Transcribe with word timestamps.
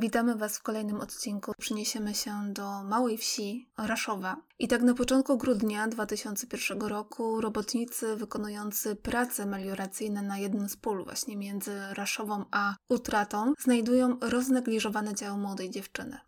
Witamy 0.00 0.36
Was 0.36 0.58
w 0.58 0.62
kolejnym 0.62 1.00
odcinku. 1.00 1.52
Przyniesiemy 1.58 2.14
się 2.14 2.52
do 2.52 2.82
małej 2.84 3.18
wsi 3.18 3.70
Raszowa. 3.78 4.36
I 4.58 4.68
tak 4.68 4.82
na 4.82 4.94
początku 4.94 5.38
grudnia 5.38 5.88
2001 5.88 6.80
roku 6.80 7.40
robotnicy 7.40 8.16
wykonujący 8.16 8.96
prace 8.96 9.46
melioracyjne 9.46 10.22
na 10.22 10.38
jednym 10.38 10.68
z 10.68 10.76
pól 10.76 11.04
właśnie 11.04 11.36
między 11.36 11.80
Raszową 11.92 12.44
a 12.50 12.74
Utratą 12.88 13.52
znajdują 13.58 14.18
roznegliżowane 14.20 15.14
ciało 15.14 15.38
młodej 15.38 15.70
dziewczyny. 15.70 16.18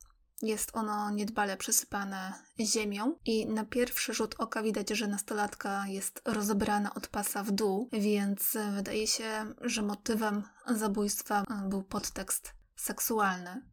Jest 0.43 0.77
ono 0.77 1.11
niedbale 1.11 1.57
przysypane 1.57 2.33
ziemią 2.61 3.15
i 3.25 3.47
na 3.47 3.65
pierwszy 3.65 4.15
rzut 4.15 4.35
oka 4.39 4.63
widać, 4.63 4.91
że 4.91 5.07
nastolatka 5.07 5.85
jest 5.89 6.23
rozebrana 6.25 6.95
od 6.95 7.09
pasa 7.09 7.43
w 7.43 7.51
dół, 7.51 7.89
więc 7.93 8.57
wydaje 8.77 9.07
się, 9.07 9.55
że 9.61 9.83
motywem 9.83 10.43
zabójstwa 10.67 11.45
był 11.69 11.83
podtekst 11.83 12.60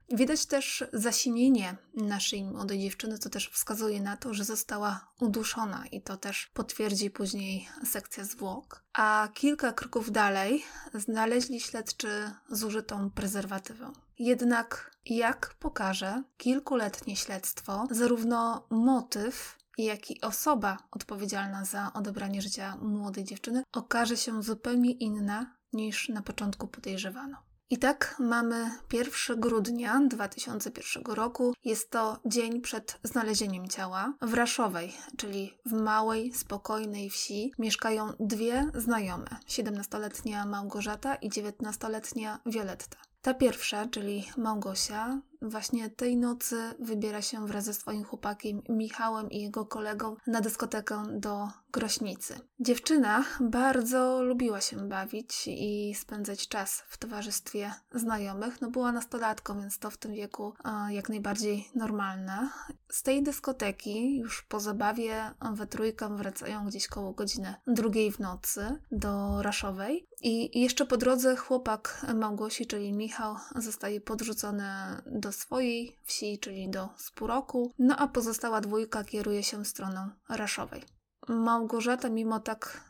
Widać 0.09 0.45
też 0.45 0.83
zasinienie 0.93 1.77
naszej 1.93 2.43
młodej 2.43 2.79
dziewczyny, 2.79 3.17
co 3.17 3.29
też 3.29 3.49
wskazuje 3.49 4.01
na 4.01 4.17
to, 4.17 4.33
że 4.33 4.43
została 4.43 5.11
uduszona 5.19 5.83
i 5.91 6.01
to 6.01 6.17
też 6.17 6.51
potwierdzi 6.53 7.09
później 7.09 7.69
sekcja 7.85 8.23
zwłok. 8.23 8.83
A 8.93 9.29
kilka 9.33 9.73
kroków 9.73 10.11
dalej 10.11 10.63
znaleźli 10.93 11.59
śledczy 11.59 12.31
zużytą 12.49 13.09
prezerwatywę. 13.11 13.91
Jednak, 14.19 14.97
jak 15.05 15.55
pokaże 15.59 16.23
kilkuletnie 16.37 17.15
śledztwo, 17.15 17.87
zarówno 17.91 18.67
motyw, 18.69 19.57
jak 19.77 20.11
i 20.11 20.21
osoba 20.21 20.77
odpowiedzialna 20.91 21.65
za 21.65 21.91
odebranie 21.93 22.41
życia 22.41 22.77
młodej 22.81 23.23
dziewczyny 23.23 23.63
okaże 23.73 24.17
się 24.17 24.43
zupełnie 24.43 24.91
inna 24.91 25.57
niż 25.73 26.09
na 26.09 26.21
początku 26.21 26.67
podejrzewano. 26.67 27.46
I 27.69 27.77
tak 27.77 28.15
mamy 28.19 28.71
1 28.93 29.39
grudnia 29.39 30.01
2001 30.09 31.03
roku. 31.05 31.53
Jest 31.65 31.91
to 31.91 32.19
dzień 32.25 32.61
przed 32.61 32.99
znalezieniem 33.03 33.67
ciała. 33.67 34.13
W 34.21 34.33
Raszowej, 34.33 34.93
czyli 35.17 35.53
w 35.65 35.71
małej, 35.71 36.33
spokojnej 36.33 37.09
wsi, 37.09 37.51
mieszkają 37.59 38.13
dwie 38.19 38.71
znajome: 38.75 39.27
17-letnia 39.47 40.45
Małgorzata 40.45 41.15
i 41.15 41.29
19-letnia 41.29 42.39
Violetta. 42.45 42.97
Ta 43.21 43.33
pierwsza, 43.33 43.85
czyli 43.85 44.25
Małgosia, 44.37 45.21
właśnie 45.41 45.89
tej 45.89 46.17
nocy 46.17 46.73
wybiera 46.79 47.21
się 47.21 47.47
wraz 47.47 47.63
ze 47.63 47.73
swoim 47.73 48.03
chłopakiem 48.03 48.61
Michałem 48.69 49.31
i 49.31 49.41
jego 49.41 49.65
kolegą 49.65 50.15
na 50.27 50.41
dyskotekę 50.41 51.03
do 51.19 51.47
Grośnicy. 51.71 52.39
Dziewczyna 52.59 53.23
bardzo 53.39 54.21
lubiła 54.21 54.61
się 54.61 54.89
bawić 54.89 55.47
i 55.47 55.95
spędzać 55.95 56.47
czas 56.47 56.83
w 56.87 56.97
towarzystwie 56.97 57.71
znajomych. 57.93 58.61
No 58.61 58.71
była 58.71 58.91
nastolatką, 58.91 59.61
więc 59.61 59.79
to 59.79 59.89
w 59.89 59.97
tym 59.97 60.13
wieku 60.13 60.53
jak 60.89 61.09
najbardziej 61.09 61.69
normalne. 61.75 62.49
Z 62.89 63.03
tej 63.03 63.23
dyskoteki 63.23 64.17
już 64.17 64.41
po 64.41 64.59
zabawie 64.59 65.31
we 65.53 65.67
trójkę 65.67 66.17
wracają 66.17 66.65
gdzieś 66.65 66.87
koło 66.87 67.13
godziny 67.13 67.55
drugiej 67.67 68.11
w 68.11 68.19
nocy 68.19 68.79
do 68.91 69.41
Raszowej. 69.41 70.07
I 70.21 70.61
jeszcze 70.61 70.85
po 70.85 70.97
drodze 70.97 71.35
chłopak 71.35 72.05
Małgosi, 72.15 72.65
czyli 72.67 72.93
Michał, 72.93 73.35
zostaje 73.55 74.01
podrzucony 74.01 74.63
do 75.05 75.26
do 75.27 75.31
swojej 75.31 75.99
wsi, 76.03 76.39
czyli 76.39 76.69
do 76.69 76.89
Spuroku, 76.97 77.73
no 77.79 77.97
a 77.97 78.07
pozostała 78.07 78.61
dwójka 78.61 79.03
kieruje 79.03 79.43
się 79.43 79.63
w 79.63 79.67
stronę 79.67 80.09
Raszowej. 80.29 80.83
Małgorzata, 81.27 82.09
mimo 82.09 82.39
tak 82.39 82.81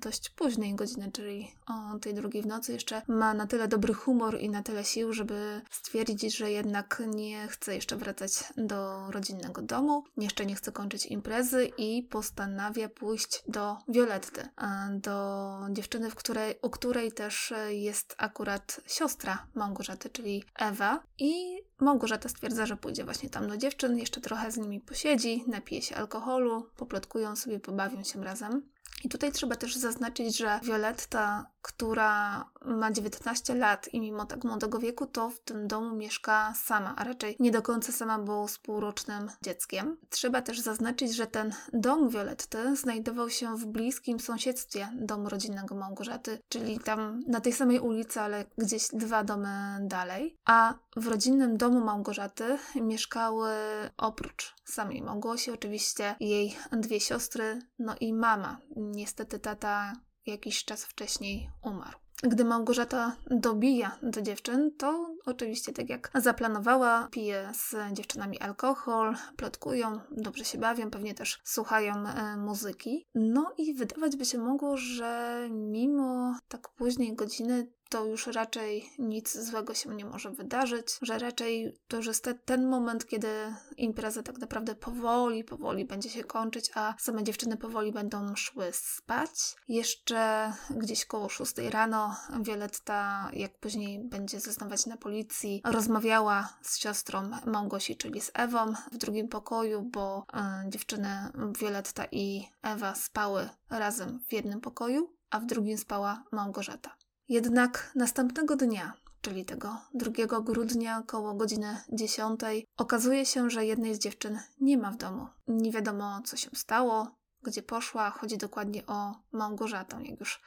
dość 0.00 0.30
późnej 0.30 0.74
godziny, 0.74 1.10
czyli 1.12 1.52
o 1.66 1.98
tej 1.98 2.14
drugiej 2.14 2.42
w 2.42 2.46
nocy, 2.46 2.72
jeszcze 2.72 3.02
ma 3.08 3.34
na 3.34 3.46
tyle 3.46 3.68
dobry 3.68 3.94
humor 3.94 4.40
i 4.40 4.50
na 4.50 4.62
tyle 4.62 4.84
sił, 4.84 5.12
żeby 5.12 5.60
stwierdzić, 5.70 6.36
że 6.36 6.50
jednak 6.50 7.02
nie 7.06 7.48
chce 7.48 7.74
jeszcze 7.74 7.96
wracać 7.96 8.32
do 8.56 9.10
rodzinnego 9.10 9.62
domu, 9.62 10.04
jeszcze 10.16 10.46
nie 10.46 10.54
chce 10.54 10.72
kończyć 10.72 11.06
imprezy 11.06 11.70
i 11.78 12.02
postanawia 12.02 12.88
pójść 12.88 13.42
do 13.48 13.76
Violetty, 13.88 14.48
do 14.90 15.58
dziewczyny, 15.70 16.10
w 16.10 16.14
której, 16.14 16.54
u 16.62 16.70
której 16.70 17.12
też 17.12 17.52
jest 17.68 18.14
akurat 18.18 18.80
siostra 18.86 19.46
Małgorzaty, 19.54 20.10
czyli 20.10 20.44
Ewa 20.54 21.02
i 21.18 21.62
Małgorzata 21.80 22.28
stwierdza, 22.28 22.66
że 22.66 22.76
pójdzie 22.76 23.04
właśnie 23.04 23.30
tam 23.30 23.48
do 23.48 23.56
dziewczyn, 23.56 23.98
jeszcze 23.98 24.20
trochę 24.20 24.50
z 24.50 24.56
nimi 24.56 24.80
posiedzi, 24.80 25.44
napije 25.46 25.82
się 25.82 25.96
alkoholu, 25.96 26.66
poplotkują 26.76 27.36
sobie, 27.36 27.60
pobawią 27.60 28.04
się 28.04 28.24
razem. 28.24 28.75
I 29.04 29.08
tutaj 29.08 29.32
trzeba 29.32 29.56
też 29.56 29.76
zaznaczyć, 29.76 30.36
że 30.36 30.60
Violetta, 30.62 31.46
która 31.66 32.44
ma 32.64 32.92
19 32.92 33.54
lat 33.54 33.88
i 33.94 34.00
mimo 34.00 34.26
tak 34.26 34.44
młodego 34.44 34.78
wieku, 34.78 35.06
to 35.06 35.30
w 35.30 35.40
tym 35.40 35.68
domu 35.68 35.96
mieszka 35.96 36.52
sama, 36.54 36.94
a 36.96 37.04
raczej 37.04 37.36
nie 37.40 37.50
do 37.50 37.62
końca 37.62 37.92
sama, 37.92 38.18
bo 38.18 38.48
z 38.48 38.58
półrocznym 38.58 39.30
dzieckiem. 39.42 39.96
Trzeba 40.10 40.42
też 40.42 40.60
zaznaczyć, 40.60 41.14
że 41.14 41.26
ten 41.26 41.52
dom 41.72 42.08
Violetty 42.08 42.76
znajdował 42.76 43.30
się 43.30 43.56
w 43.56 43.66
bliskim 43.66 44.20
sąsiedztwie 44.20 44.88
domu 44.94 45.28
rodzinnego 45.28 45.74
Małgorzaty, 45.74 46.38
czyli 46.48 46.78
tam 46.78 47.20
na 47.26 47.40
tej 47.40 47.52
samej 47.52 47.80
ulicy, 47.80 48.20
ale 48.20 48.44
gdzieś 48.58 48.88
dwa 48.92 49.24
domy 49.24 49.78
dalej. 49.80 50.36
A 50.44 50.74
w 50.96 51.06
rodzinnym 51.06 51.56
domu 51.56 51.80
Małgorzaty 51.80 52.58
mieszkały 52.74 53.50
oprócz 53.96 54.54
samej 54.64 55.02
Małgosi 55.02 55.50
oczywiście 55.50 56.14
jej 56.20 56.56
dwie 56.72 57.00
siostry, 57.00 57.58
no 57.78 57.94
i 58.00 58.12
mama 58.12 58.58
niestety 58.76 59.38
tata 59.38 59.92
jakiś 60.26 60.64
czas 60.64 60.84
wcześniej 60.84 61.50
umarł. 61.62 61.98
Gdy 62.22 62.44
Małgorzata 62.44 63.16
dobija 63.30 63.98
do 64.02 64.22
dziewczyn, 64.22 64.70
to 64.78 65.14
oczywiście 65.24 65.72
tak 65.72 65.88
jak 65.88 66.10
zaplanowała, 66.14 67.08
pije 67.10 67.52
z 67.54 67.74
dziewczynami 67.92 68.40
alkohol, 68.40 69.14
plotkują, 69.36 70.00
dobrze 70.10 70.44
się 70.44 70.58
bawią, 70.58 70.90
pewnie 70.90 71.14
też 71.14 71.40
słuchają 71.44 71.94
e, 71.94 72.36
muzyki. 72.36 73.06
No 73.14 73.52
i 73.58 73.74
wydawać 73.74 74.16
by 74.16 74.24
się 74.24 74.38
mogło, 74.38 74.76
że 74.76 75.40
mimo 75.50 76.38
tak 76.48 76.68
późnej 76.68 77.14
godziny 77.14 77.72
to 77.88 78.04
już 78.04 78.26
raczej 78.26 78.90
nic 78.98 79.38
złego 79.38 79.74
się 79.74 79.94
nie 79.94 80.04
może 80.04 80.30
wydarzyć, 80.30 80.86
że 81.02 81.18
raczej 81.18 81.78
to 81.88 81.96
już 81.96 82.06
jest 82.06 82.30
ten 82.44 82.68
moment, 82.68 83.06
kiedy 83.06 83.28
impreza 83.76 84.22
tak 84.22 84.38
naprawdę 84.38 84.74
powoli, 84.74 85.44
powoli 85.44 85.84
będzie 85.84 86.10
się 86.10 86.24
kończyć, 86.24 86.70
a 86.74 86.94
same 86.98 87.24
dziewczyny 87.24 87.56
powoli 87.56 87.92
będą 87.92 88.36
szły 88.36 88.70
spać. 88.72 89.56
Jeszcze 89.68 90.52
gdzieś 90.70 91.04
koło 91.04 91.28
6 91.28 91.52
rano 91.70 92.16
Violetta, 92.40 93.30
jak 93.32 93.58
później 93.58 94.04
będzie 94.04 94.40
zeznawać 94.40 94.86
na 94.86 94.96
policji, 94.96 95.62
rozmawiała 95.64 96.56
z 96.62 96.78
siostrą 96.78 97.30
Małgosi, 97.46 97.96
czyli 97.96 98.20
z 98.20 98.30
Ewą 98.34 98.72
w 98.92 98.96
drugim 98.96 99.28
pokoju, 99.28 99.82
bo 99.82 100.26
y, 100.66 100.70
dziewczyny 100.70 101.30
Violetta 101.60 102.04
i 102.12 102.48
Ewa 102.62 102.94
spały 102.94 103.48
razem 103.70 104.20
w 104.28 104.32
jednym 104.32 104.60
pokoju, 104.60 105.16
a 105.30 105.40
w 105.40 105.46
drugim 105.46 105.78
spała 105.78 106.24
Małgorzata. 106.32 106.96
Jednak 107.28 107.92
następnego 107.94 108.56
dnia, 108.56 108.92
czyli 109.20 109.44
tego 109.44 109.80
2 109.94 110.40
grudnia 110.40 111.02
koło 111.06 111.34
godziny 111.34 111.76
10, 111.92 112.40
okazuje 112.76 113.26
się, 113.26 113.50
że 113.50 113.66
jednej 113.66 113.94
z 113.94 113.98
dziewczyn 113.98 114.38
nie 114.60 114.78
ma 114.78 114.90
w 114.90 114.96
domu. 114.96 115.26
Nie 115.48 115.72
wiadomo, 115.72 116.20
co 116.24 116.36
się 116.36 116.50
stało, 116.54 117.16
gdzie 117.42 117.62
poszła. 117.62 118.10
Chodzi 118.10 118.38
dokładnie 118.38 118.86
o 118.86 119.14
Małgorzatę, 119.32 119.98
jak 120.04 120.20
już 120.20 120.42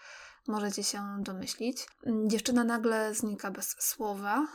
możecie 0.48 0.84
się 0.84 1.18
domyślić. 1.20 1.88
Dziewczyna 2.28 2.64
nagle 2.64 3.16
znika 3.16 3.52
bez 3.52 3.76
słowa, 3.80 4.48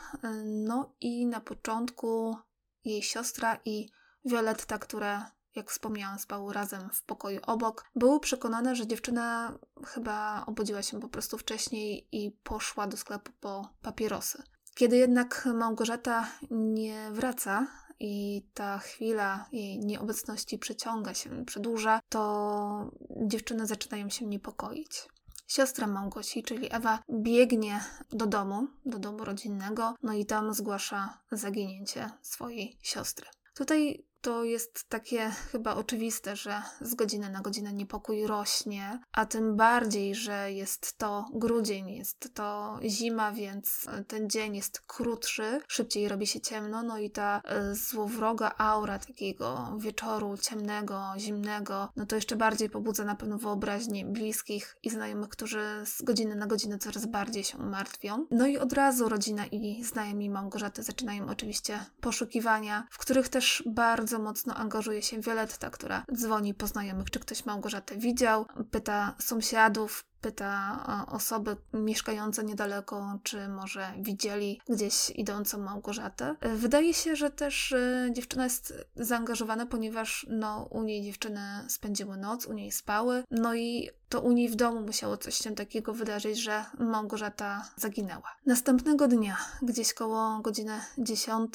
no 0.44 0.92
i 1.00 1.26
na 1.26 1.40
początku 1.40 2.36
jej 2.84 3.02
siostra 3.02 3.58
i 3.64 3.88
Violetta, 4.24 4.78
które 4.78 5.22
jak 5.56 5.70
wspomniałam, 5.70 6.18
spały 6.18 6.52
razem 6.52 6.90
w 6.90 7.02
pokoju 7.02 7.40
obok. 7.46 7.84
Były 7.96 8.20
przekonane, 8.20 8.76
że 8.76 8.86
dziewczyna 8.86 9.58
chyba 9.86 10.46
obudziła 10.46 10.82
się 10.82 11.00
po 11.00 11.08
prostu 11.08 11.38
wcześniej 11.38 12.08
i 12.12 12.30
poszła 12.30 12.86
do 12.86 12.96
sklepu 12.96 13.32
po 13.40 13.68
papierosy. 13.82 14.42
Kiedy 14.74 14.96
jednak 14.96 15.48
Małgorzata 15.54 16.28
nie 16.50 17.10
wraca 17.10 17.66
i 18.00 18.42
ta 18.54 18.78
chwila 18.78 19.46
jej 19.52 19.78
nieobecności 19.78 20.58
przeciąga 20.58 21.14
się, 21.14 21.44
przedłuża, 21.44 22.00
to 22.08 22.90
dziewczyny 23.26 23.66
zaczynają 23.66 24.08
się 24.08 24.26
niepokoić. 24.26 25.08
Siostra 25.46 25.86
Małgosi, 25.86 26.42
czyli 26.42 26.74
Ewa, 26.74 26.98
biegnie 27.10 27.80
do 28.10 28.26
domu, 28.26 28.66
do 28.86 28.98
domu 28.98 29.24
rodzinnego, 29.24 29.94
no 30.02 30.12
i 30.12 30.26
tam 30.26 30.54
zgłasza 30.54 31.18
zaginięcie 31.32 32.10
swojej 32.22 32.78
siostry. 32.82 33.26
Tutaj 33.54 34.06
to 34.24 34.44
jest 34.44 34.88
takie 34.88 35.30
chyba 35.52 35.74
oczywiste, 35.74 36.36
że 36.36 36.62
z 36.80 36.94
godziny 36.94 37.30
na 37.30 37.40
godzinę 37.40 37.72
niepokój 37.72 38.26
rośnie, 38.26 39.00
a 39.12 39.26
tym 39.26 39.56
bardziej, 39.56 40.14
że 40.14 40.52
jest 40.52 40.98
to 40.98 41.24
grudzień, 41.34 41.90
jest 41.90 42.34
to 42.34 42.78
zima, 42.88 43.32
więc 43.32 43.86
ten 44.08 44.30
dzień 44.30 44.56
jest 44.56 44.80
krótszy, 44.80 45.60
szybciej 45.68 46.08
robi 46.08 46.26
się 46.26 46.40
ciemno, 46.40 46.82
no 46.82 46.98
i 46.98 47.10
ta 47.10 47.42
y, 47.70 47.74
złowroga 47.74 48.54
aura 48.58 48.98
takiego 48.98 49.76
wieczoru 49.78 50.36
ciemnego, 50.36 51.02
zimnego, 51.18 51.88
no 51.96 52.06
to 52.06 52.16
jeszcze 52.16 52.36
bardziej 52.36 52.70
pobudza 52.70 53.04
na 53.04 53.14
pewno 53.14 53.38
wyobraźnię 53.38 54.04
bliskich 54.04 54.76
i 54.82 54.90
znajomych, 54.90 55.28
którzy 55.28 55.64
z 55.84 56.02
godziny 56.02 56.34
na 56.34 56.46
godzinę 56.46 56.78
coraz 56.78 57.06
bardziej 57.06 57.44
się 57.44 57.58
martwią. 57.58 58.26
No 58.30 58.46
i 58.46 58.58
od 58.58 58.72
razu 58.72 59.08
rodzina 59.08 59.46
i 59.46 59.84
znajomi 59.84 60.30
Małgorzaty 60.30 60.82
zaczynają 60.82 61.28
oczywiście 61.28 61.78
poszukiwania, 62.00 62.86
w 62.90 62.98
których 62.98 63.28
też 63.28 63.62
bardzo 63.66 64.13
mocno 64.18 64.54
angażuje 64.54 65.02
się 65.02 65.20
Violetta, 65.20 65.70
która 65.70 66.04
dzwoni 66.14 66.54
po 66.54 66.66
znajomych, 66.66 67.10
czy 67.10 67.18
ktoś 67.18 67.44
Małgorzatę 67.44 67.96
widział, 67.96 68.46
pyta 68.70 69.14
sąsiadów, 69.18 70.04
pyta 70.24 71.06
osoby 71.08 71.56
mieszkające 71.72 72.44
niedaleko, 72.44 73.18
czy 73.22 73.48
może 73.48 73.92
widzieli 73.98 74.60
gdzieś 74.68 75.10
idącą 75.10 75.58
Małgorzatę. 75.58 76.36
Wydaje 76.56 76.94
się, 76.94 77.16
że 77.16 77.30
też 77.30 77.72
e, 77.72 78.08
dziewczyna 78.12 78.44
jest 78.44 78.74
zaangażowana, 78.96 79.66
ponieważ 79.66 80.26
no, 80.30 80.68
u 80.70 80.82
niej 80.82 81.02
dziewczyny 81.02 81.40
spędziły 81.68 82.16
noc, 82.16 82.46
u 82.46 82.52
niej 82.52 82.72
spały, 82.72 83.24
no 83.30 83.54
i 83.54 83.90
to 84.08 84.20
u 84.20 84.32
niej 84.32 84.48
w 84.48 84.56
domu 84.56 84.80
musiało 84.80 85.16
coś 85.16 85.34
się 85.34 85.54
takiego 85.54 85.92
wydarzyć, 85.92 86.38
że 86.38 86.64
Małgorzata 86.78 87.70
zaginęła. 87.76 88.36
Następnego 88.46 89.08
dnia, 89.08 89.36
gdzieś 89.62 89.94
koło 89.94 90.40
godziny 90.40 90.80
10, 90.98 91.54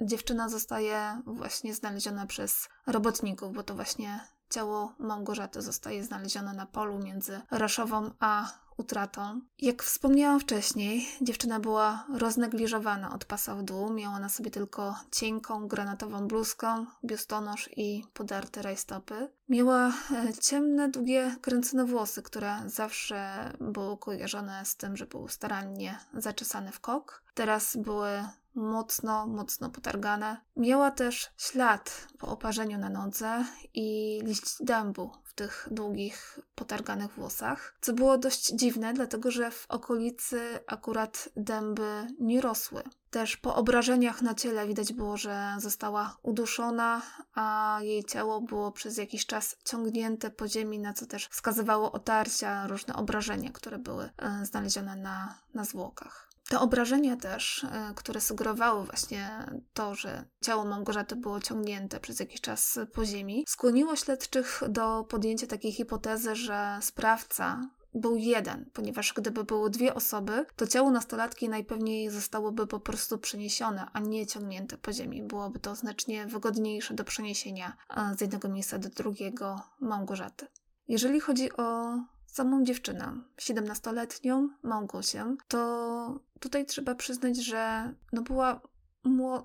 dziewczyna 0.00 0.48
zostaje 0.48 1.22
właśnie 1.26 1.74
znaleziona 1.74 2.26
przez 2.26 2.68
robotników, 2.86 3.54
bo 3.54 3.62
to 3.62 3.74
właśnie 3.74 4.20
Ciało 4.50 4.92
Małgorzaty 4.98 5.62
zostaje 5.62 6.04
znalezione 6.04 6.52
na 6.52 6.66
polu 6.66 6.98
między 6.98 7.40
Raszową 7.50 8.10
a 8.20 8.64
utratą. 8.76 9.40
Jak 9.58 9.82
wspomniałam 9.82 10.40
wcześniej, 10.40 11.08
dziewczyna 11.22 11.60
była 11.60 12.06
roznegliżowana 12.14 13.14
od 13.14 13.24
pasa 13.24 13.54
w 13.54 13.62
dół. 13.62 13.92
Miała 13.92 14.18
na 14.18 14.28
sobie 14.28 14.50
tylko 14.50 14.96
cienką, 15.12 15.68
granatową 15.68 16.28
bluzkę, 16.28 16.84
biustonosz 17.04 17.70
i 17.76 18.04
podarte 18.14 18.62
rajstopy. 18.62 19.28
Miała 19.48 19.88
e, 19.88 19.92
ciemne, 20.40 20.88
długie, 20.88 21.36
kręcone 21.40 21.84
włosy, 21.84 22.22
które 22.22 22.62
zawsze 22.66 23.52
były 23.60 23.98
kojarzone 23.98 24.64
z 24.64 24.76
tym, 24.76 24.96
że 24.96 25.06
były 25.06 25.28
starannie 25.28 25.98
zaczesane 26.14 26.72
w 26.72 26.80
kok. 26.80 27.22
Teraz 27.34 27.76
były 27.76 28.24
mocno, 28.54 29.26
mocno 29.26 29.70
potargane. 29.70 30.40
Miała 30.56 30.90
też 30.90 31.30
ślad 31.38 32.08
po 32.18 32.28
oparzeniu 32.28 32.78
na 32.78 32.88
nodze 32.88 33.44
i 33.74 34.20
liść 34.24 34.56
dębu 34.60 35.10
w 35.24 35.34
tych 35.34 35.68
długich, 35.70 36.38
potarganych 36.54 37.12
włosach, 37.12 37.74
co 37.80 37.92
było 37.92 38.18
dość 38.18 38.48
dziwne, 38.48 38.92
dlatego 38.92 39.30
że 39.30 39.50
w 39.50 39.66
okolicy 39.68 40.40
akurat 40.66 41.28
dęby 41.36 42.06
nie 42.20 42.40
rosły. 42.40 42.82
Też 43.10 43.36
po 43.36 43.54
obrażeniach 43.54 44.22
na 44.22 44.34
ciele 44.34 44.66
widać 44.66 44.92
było, 44.92 45.16
że 45.16 45.54
została 45.58 46.16
uduszona, 46.22 47.02
a 47.34 47.78
jej 47.82 48.04
ciało 48.04 48.40
było 48.40 48.72
przez 48.72 48.98
jakiś 48.98 49.26
czas 49.26 49.56
ciągnięte 49.64 50.30
po 50.30 50.48
ziemi, 50.48 50.78
na 50.78 50.92
co 50.92 51.06
też 51.06 51.28
wskazywało 51.28 51.92
otarcia, 51.92 52.66
różne 52.66 52.96
obrażenia, 52.96 53.50
które 53.52 53.78
były 53.78 54.10
e, 54.18 54.46
znalezione 54.46 54.96
na, 54.96 55.34
na 55.54 55.64
zwłokach. 55.64 56.33
Te 56.48 56.60
obrażenia 56.60 57.16
też, 57.16 57.64
e, 57.64 57.92
które 57.96 58.20
sugerowały 58.20 58.84
właśnie 58.84 59.46
to, 59.72 59.94
że 59.94 60.24
ciało 60.44 60.64
Małgorzaty 60.64 61.16
było 61.16 61.40
ciągnięte 61.40 62.00
przez 62.00 62.20
jakiś 62.20 62.40
czas 62.40 62.78
po 62.92 63.04
ziemi, 63.04 63.44
skłoniło 63.48 63.96
śledczych 63.96 64.62
do 64.68 65.04
podjęcia 65.04 65.46
takiej 65.46 65.72
hipotezy, 65.72 66.36
że 66.36 66.78
sprawca 66.80 67.70
był 67.94 68.16
jeden, 68.16 68.70
ponieważ 68.72 69.12
gdyby 69.12 69.44
były 69.44 69.70
dwie 69.70 69.94
osoby, 69.94 70.46
to 70.56 70.66
ciało 70.66 70.90
nastolatki 70.90 71.48
najpewniej 71.48 72.10
zostałoby 72.10 72.66
po 72.66 72.80
prostu 72.80 73.18
przeniesione, 73.18 73.86
a 73.92 74.00
nie 74.00 74.26
ciągnięte 74.26 74.78
po 74.78 74.92
ziemi. 74.92 75.22
Byłoby 75.22 75.58
to 75.58 75.74
znacznie 75.74 76.26
wygodniejsze 76.26 76.94
do 76.94 77.04
przeniesienia 77.04 77.76
e, 77.96 78.14
z 78.18 78.20
jednego 78.20 78.48
miejsca 78.48 78.78
do 78.78 78.88
drugiego 78.88 79.60
Małgorzaty. 79.80 80.46
Jeżeli 80.88 81.20
chodzi 81.20 81.56
o 81.56 81.98
samą 82.34 82.64
dziewczynę, 82.64 83.12
17-letnią 83.36 84.48
Małgosię, 84.62 85.36
to 85.48 86.20
tutaj 86.40 86.66
trzeba 86.66 86.94
przyznać, 86.94 87.36
że 87.36 87.92
no 88.12 88.22
była 88.22 88.60